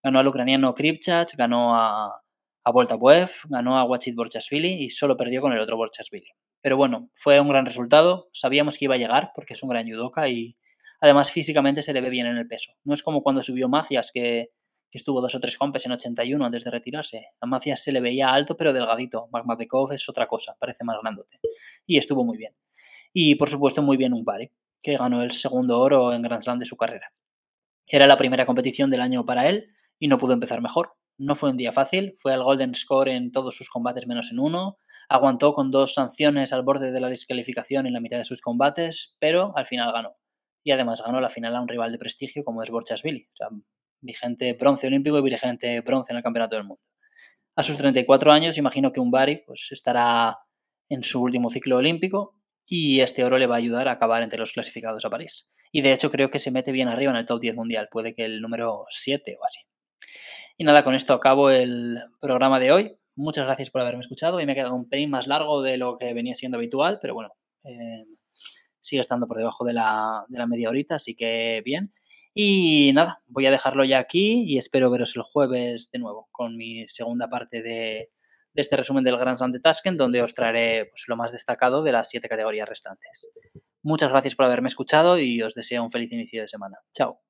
Ganó 0.01 0.19
al 0.19 0.27
ucraniano 0.27 0.73
Kripchach, 0.73 1.35
ganó 1.35 1.75
a, 1.75 2.21
a 2.63 2.71
Voltabuev, 2.71 3.29
ganó 3.49 3.77
a 3.77 3.83
Wachit 3.83 4.15
Borchasvili 4.15 4.83
y 4.83 4.89
solo 4.89 5.17
perdió 5.17 5.41
con 5.41 5.53
el 5.53 5.59
otro 5.59 5.77
Borchasvili. 5.77 6.29
Pero 6.61 6.77
bueno, 6.77 7.09
fue 7.13 7.39
un 7.39 7.47
gran 7.47 7.65
resultado, 7.65 8.29
sabíamos 8.31 8.77
que 8.77 8.85
iba 8.85 8.95
a 8.95 8.97
llegar 8.97 9.31
porque 9.35 9.53
es 9.53 9.63
un 9.63 9.69
gran 9.69 9.87
judoka 9.87 10.29
y 10.29 10.55
además 11.01 11.31
físicamente 11.31 11.83
se 11.83 11.93
le 11.93 12.01
ve 12.01 12.09
bien 12.09 12.27
en 12.27 12.37
el 12.37 12.47
peso. 12.47 12.73
No 12.83 12.93
es 12.93 13.03
como 13.03 13.21
cuando 13.21 13.43
subió 13.43 13.69
Macias 13.69 14.11
que, 14.13 14.49
estuvo 14.97 15.21
dos 15.21 15.35
o 15.35 15.39
tres 15.39 15.57
compes 15.57 15.85
en 15.85 15.91
81 15.91 16.45
antes 16.45 16.63
de 16.63 16.71
retirarse. 16.71 17.27
A 17.39 17.59
se 17.75 17.91
le 17.91 18.01
veía 18.01 18.31
alto 18.31 18.55
pero 18.57 18.73
delgadito. 18.73 19.27
Magmadekov 19.31 19.91
es 19.91 20.07
otra 20.09 20.27
cosa, 20.27 20.55
parece 20.59 20.83
más 20.83 20.97
grandote. 21.01 21.39
Y 21.85 21.97
estuvo 21.97 22.23
muy 22.23 22.37
bien. 22.37 22.55
Y 23.13 23.35
por 23.35 23.49
supuesto 23.49 23.81
muy 23.81 23.97
bien 23.97 24.13
un 24.13 24.25
pare, 24.25 24.53
que 24.81 24.97
ganó 24.97 25.21
el 25.21 25.31
segundo 25.31 25.79
oro 25.79 26.13
en 26.13 26.21
Grand 26.21 26.41
Slam 26.41 26.59
de 26.59 26.65
su 26.65 26.77
carrera. 26.77 27.13
Era 27.87 28.07
la 28.07 28.17
primera 28.17 28.45
competición 28.45 28.89
del 28.89 29.01
año 29.01 29.25
para 29.25 29.47
él 29.47 29.67
y 29.99 30.07
no 30.07 30.17
pudo 30.17 30.33
empezar 30.33 30.61
mejor. 30.61 30.93
No 31.17 31.35
fue 31.35 31.49
un 31.49 31.57
día 31.57 31.71
fácil, 31.71 32.11
fue 32.15 32.33
al 32.33 32.43
Golden 32.43 32.73
Score 32.73 33.09
en 33.09 33.31
todos 33.31 33.55
sus 33.55 33.69
combates 33.69 34.05
menos 34.05 34.31
en 34.31 34.39
uno, 34.39 34.79
aguantó 35.07 35.53
con 35.53 35.71
dos 35.71 35.93
sanciones 35.93 36.51
al 36.51 36.63
borde 36.63 36.91
de 36.91 36.99
la 36.99 37.07
descalificación 37.07 37.87
en 37.87 37.93
la 37.93 38.01
mitad 38.01 38.17
de 38.17 38.25
sus 38.25 38.41
combates, 38.41 39.15
pero 39.19 39.55
al 39.55 39.65
final 39.65 39.93
ganó. 39.93 40.17
Y 40.61 40.71
además 40.71 41.01
ganó 41.05 41.21
la 41.21 41.29
final 41.29 41.55
a 41.55 41.61
un 41.61 41.67
rival 41.67 41.91
de 41.91 41.99
prestigio 41.99 42.43
como 42.43 42.63
es 42.63 42.69
Borchasvili, 42.69 43.27
o 43.31 43.35
sea, 43.35 43.47
vigente 44.01 44.53
bronce 44.53 44.87
olímpico 44.87 45.17
y 45.17 45.21
vigente 45.21 45.81
bronce 45.81 46.13
en 46.13 46.17
el 46.17 46.23
Campeonato 46.23 46.55
del 46.55 46.65
Mundo. 46.65 46.81
A 47.55 47.63
sus 47.63 47.77
34 47.77 48.31
años, 48.31 48.57
imagino 48.57 48.91
que 48.91 48.99
un 48.99 49.11
Bari 49.11 49.43
pues, 49.45 49.69
estará 49.71 50.37
en 50.89 51.03
su 51.03 51.21
último 51.21 51.49
ciclo 51.49 51.77
olímpico 51.77 52.35
y 52.67 52.99
este 52.99 53.23
oro 53.23 53.37
le 53.37 53.47
va 53.47 53.55
a 53.55 53.59
ayudar 53.59 53.87
a 53.87 53.93
acabar 53.93 54.23
entre 54.23 54.39
los 54.39 54.51
clasificados 54.51 55.05
a 55.05 55.09
París. 55.09 55.49
Y 55.71 55.81
de 55.81 55.93
hecho 55.93 56.09
creo 56.09 56.29
que 56.29 56.39
se 56.39 56.51
mete 56.51 56.71
bien 56.71 56.87
arriba 56.87 57.11
en 57.11 57.17
el 57.17 57.25
top 57.25 57.39
10 57.39 57.55
mundial, 57.55 57.87
puede 57.91 58.13
que 58.13 58.25
el 58.25 58.41
número 58.41 58.85
7 58.89 59.37
o 59.39 59.45
así. 59.45 59.59
Y 60.57 60.63
nada, 60.63 60.83
con 60.83 60.95
esto 60.95 61.13
acabo 61.13 61.49
el 61.49 61.97
programa 62.21 62.59
de 62.59 62.71
hoy. 62.71 62.97
Muchas 63.15 63.45
gracias 63.45 63.69
por 63.69 63.81
haberme 63.81 64.01
escuchado 64.01 64.39
y 64.39 64.45
me 64.45 64.53
ha 64.53 64.55
quedado 64.55 64.75
un 64.75 64.89
pelín 64.89 65.09
más 65.09 65.27
largo 65.27 65.61
de 65.61 65.77
lo 65.77 65.97
que 65.97 66.13
venía 66.13 66.35
siendo 66.35 66.57
habitual, 66.57 66.99
pero 67.01 67.13
bueno, 67.13 67.29
eh, 67.63 68.05
sigue 68.79 69.01
estando 69.01 69.27
por 69.27 69.37
debajo 69.37 69.65
de 69.65 69.73
la, 69.73 70.25
media 70.47 70.69
horita, 70.69 70.95
así 70.95 71.15
que 71.15 71.61
bien. 71.65 71.93
Y 72.37 72.91
nada, 72.93 73.23
voy 73.27 73.45
a 73.45 73.51
dejarlo 73.51 73.85
ya 73.85 73.97
aquí 73.97 74.43
y 74.45 74.57
espero 74.57 74.91
veros 74.91 75.15
el 75.15 75.21
jueves 75.21 75.89
de 75.91 75.99
nuevo 75.99 76.27
con 76.33 76.57
mi 76.57 76.85
segunda 76.85 77.29
parte 77.29 77.63
de, 77.63 78.11
este 78.53 78.75
resumen 78.75 79.05
del 79.05 79.17
Grand 79.17 79.37
Slam 79.37 79.51
de 79.51 79.61
Tasken, 79.61 79.95
donde 79.95 80.21
os 80.21 80.33
traeré 80.33 80.87
pues, 80.87 81.05
lo 81.07 81.15
más 81.15 81.31
destacado 81.31 81.81
de 81.81 81.93
las 81.93 82.09
siete 82.09 82.27
categorías 82.27 82.67
restantes. 82.67 83.29
Muchas 83.81 84.09
gracias 84.09 84.35
por 84.35 84.45
haberme 84.45 84.67
escuchado 84.67 85.17
y 85.17 85.41
os 85.41 85.53
deseo 85.53 85.81
un 85.81 85.89
feliz 85.89 86.11
inicio 86.11 86.41
de 86.41 86.49
semana. 86.49 86.77
Chao. 86.91 87.21